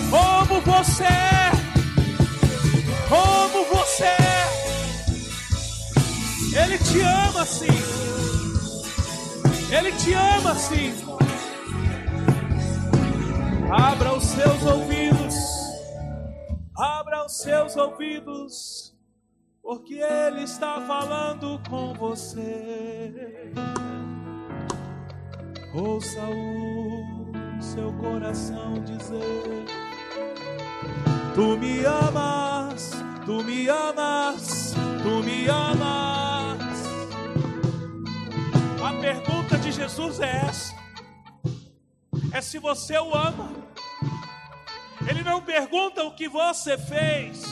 como 0.10 0.62
você 0.62 1.04
é, 1.04 1.52
como 3.10 3.66
você 3.66 4.04
é. 4.04 4.36
Ele 6.64 6.78
te 6.78 7.02
ama 7.02 7.46
sim. 7.46 7.68
Ele 9.70 9.92
te 9.92 10.14
ama 10.14 10.56
sim. 10.56 11.05
Seus 14.36 14.64
ouvidos. 14.64 15.36
Abra 16.78 17.26
os 17.26 17.38
seus 17.38 17.76
ouvidos. 17.78 18.94
porque 19.62 19.96
Ele 19.96 20.44
está 20.44 20.80
falando 20.82 21.60
com 21.70 21.94
você. 21.94 23.52
Ouça 25.74 26.22
o 26.22 27.62
seu 27.62 27.92
coração 27.94 28.74
dizer: 28.84 29.66
Tu 31.34 31.58
me 31.58 31.84
amas, 31.86 32.92
tu 33.26 33.44
me 33.44 33.68
amas, 33.68 34.74
tu 35.02 35.24
me 35.24 35.48
amas. 35.48 36.86
A 38.84 39.02
pergunta 39.02 39.58
de 39.58 39.72
Jesus 39.72 40.20
é 40.20 40.46
essa: 40.48 40.76
é 42.32 42.42
se 42.42 42.60
você 42.60 42.98
o 43.00 43.16
ama. 43.16 43.65
Ele 45.08 45.22
não 45.22 45.42
pergunta 45.42 46.04
o 46.04 46.12
que 46.12 46.28
você 46.28 46.78
fez, 46.78 47.44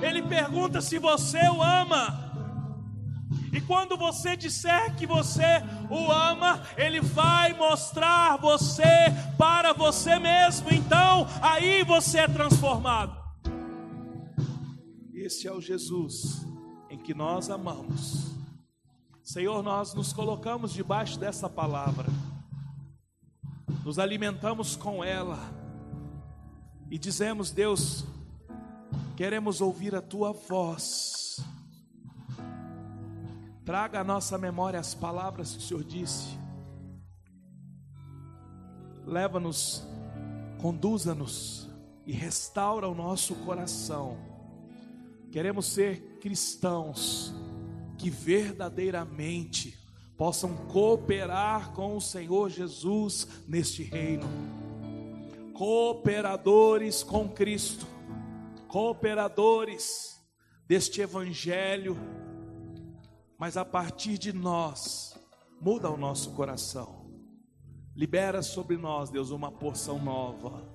ele 0.00 0.22
pergunta 0.22 0.80
se 0.80 0.98
você 0.98 1.48
o 1.48 1.62
ama. 1.62 2.30
E 3.52 3.60
quando 3.60 3.96
você 3.96 4.36
disser 4.36 4.94
que 4.94 5.06
você 5.06 5.62
o 5.90 6.10
ama, 6.12 6.62
ele 6.76 7.00
vai 7.00 7.52
mostrar 7.54 8.36
você 8.36 8.84
para 9.36 9.72
você 9.72 10.20
mesmo. 10.20 10.72
Então, 10.72 11.26
aí 11.42 11.82
você 11.82 12.20
é 12.20 12.28
transformado. 12.28 13.18
Esse 15.12 15.48
é 15.48 15.52
o 15.52 15.60
Jesus 15.60 16.46
em 16.88 16.98
que 16.98 17.12
nós 17.12 17.50
amamos. 17.50 18.36
Senhor, 19.24 19.62
nós 19.62 19.94
nos 19.94 20.12
colocamos 20.12 20.72
debaixo 20.72 21.18
dessa 21.18 21.48
palavra, 21.48 22.06
nos 23.84 23.98
alimentamos 23.98 24.76
com 24.76 25.02
ela 25.02 25.59
e 26.90 26.98
dizemos: 26.98 27.52
Deus, 27.52 28.04
queremos 29.16 29.60
ouvir 29.60 29.94
a 29.94 30.02
tua 30.02 30.32
voz. 30.32 31.38
Traga 33.64 34.00
à 34.00 34.04
nossa 34.04 34.36
memória 34.36 34.80
as 34.80 34.94
palavras 34.94 35.52
que 35.52 35.58
o 35.58 35.60
Senhor 35.62 35.84
disse. 35.84 36.36
Leva-nos, 39.06 39.86
conduza-nos 40.60 41.68
e 42.04 42.12
restaura 42.12 42.88
o 42.88 42.94
nosso 42.94 43.34
coração. 43.36 44.18
Queremos 45.30 45.66
ser 45.66 46.18
cristãos 46.20 47.32
que 47.96 48.10
verdadeiramente 48.10 49.78
possam 50.16 50.56
cooperar 50.66 51.72
com 51.72 51.96
o 51.96 52.00
Senhor 52.00 52.50
Jesus 52.50 53.28
neste 53.46 53.84
reino. 53.84 54.26
Cooperadores 55.60 57.02
com 57.02 57.28
Cristo, 57.28 57.86
cooperadores 58.66 60.18
deste 60.66 61.02
evangelho 61.02 61.98
mas 63.38 63.58
a 63.58 63.64
partir 63.66 64.16
de 64.16 64.32
nós, 64.32 65.14
muda 65.60 65.90
o 65.90 65.98
nosso 65.98 66.32
coração. 66.32 67.10
Libera 67.94 68.40
sobre 68.40 68.78
nós, 68.78 69.10
Deus, 69.10 69.28
uma 69.28 69.52
porção 69.52 69.98
nova. 69.98 70.66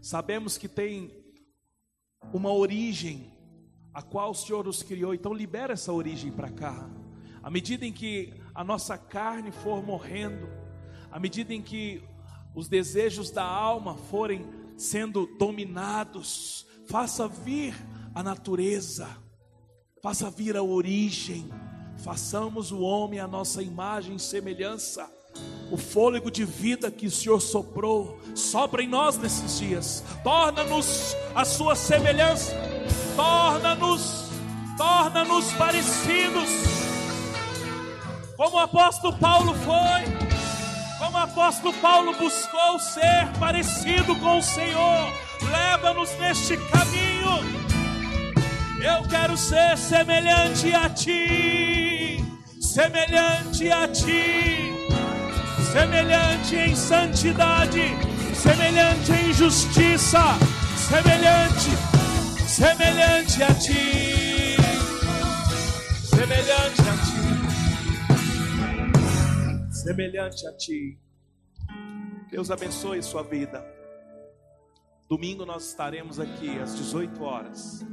Sabemos 0.00 0.56
que 0.56 0.68
tem 0.68 1.22
uma 2.32 2.50
origem 2.50 3.30
a 3.92 4.00
qual 4.00 4.30
o 4.30 4.34
Senhor 4.34 4.64
nos 4.64 4.82
criou, 4.82 5.12
então 5.12 5.34
libera 5.34 5.74
essa 5.74 5.92
origem 5.92 6.32
para 6.32 6.50
cá. 6.50 6.88
À 7.42 7.50
medida 7.50 7.84
em 7.84 7.92
que 7.92 8.32
a 8.54 8.64
nossa 8.64 8.96
carne 8.96 9.52
for 9.52 9.84
morrendo, 9.84 10.48
à 11.12 11.20
medida 11.20 11.52
em 11.52 11.60
que 11.60 12.02
os 12.54 12.68
desejos 12.68 13.30
da 13.30 13.44
alma 13.44 13.96
forem 13.96 14.46
sendo 14.76 15.26
dominados, 15.38 16.66
faça 16.88 17.28
vir 17.28 17.74
a 18.14 18.22
natureza, 18.22 19.08
faça 20.02 20.30
vir 20.30 20.56
a 20.56 20.62
origem 20.62 21.50
Façamos 22.02 22.72
o 22.72 22.80
homem 22.80 23.20
a 23.20 23.26
nossa 23.26 23.62
imagem 23.62 24.16
e 24.16 24.20
semelhança. 24.20 25.06
O 25.70 25.76
fôlego 25.76 26.30
de 26.30 26.44
vida 26.44 26.90
que 26.90 27.06
o 27.06 27.10
Senhor 27.10 27.40
soprou, 27.40 28.18
sopra 28.34 28.82
em 28.82 28.88
nós 28.88 29.18
nesses 29.18 29.58
dias. 29.58 30.02
Torna-nos 30.24 31.14
a 31.34 31.44
sua 31.44 31.74
semelhança. 31.74 32.54
Torna-nos, 33.14 34.30
torna-nos 34.78 35.52
parecidos. 35.52 36.48
Como 38.36 38.56
o 38.56 38.60
apóstolo 38.60 39.16
Paulo 39.18 39.54
foi, 39.54 40.29
como 41.00 41.16
o 41.16 41.20
apóstolo 41.20 41.74
Paulo 41.78 42.14
buscou 42.16 42.78
ser 42.78 43.26
parecido 43.40 44.14
com 44.16 44.38
o 44.38 44.42
Senhor. 44.42 45.12
Leva-nos 45.50 46.16
neste 46.20 46.56
caminho. 46.56 47.40
Eu 48.80 49.02
quero 49.08 49.36
ser 49.36 49.76
semelhante 49.76 50.72
a 50.72 50.88
ti 50.88 51.90
semelhante 52.72 53.68
a 53.72 53.88
ti, 53.88 54.72
semelhante 55.72 56.54
em 56.54 56.76
santidade, 56.76 57.96
semelhante 58.32 59.10
em 59.10 59.32
justiça, 59.32 60.38
semelhante, 60.76 61.70
semelhante 62.46 63.42
a 63.42 63.52
ti, 63.54 64.56
semelhante 66.14 66.89
semelhante 69.90 70.46
a 70.46 70.52
ti. 70.52 70.96
Deus 72.30 72.48
abençoe 72.48 73.02
sua 73.02 73.24
vida. 73.24 73.64
Domingo 75.08 75.44
nós 75.44 75.66
estaremos 75.66 76.20
aqui 76.20 76.60
às 76.60 76.76
18 76.76 77.20
horas. 77.24 77.84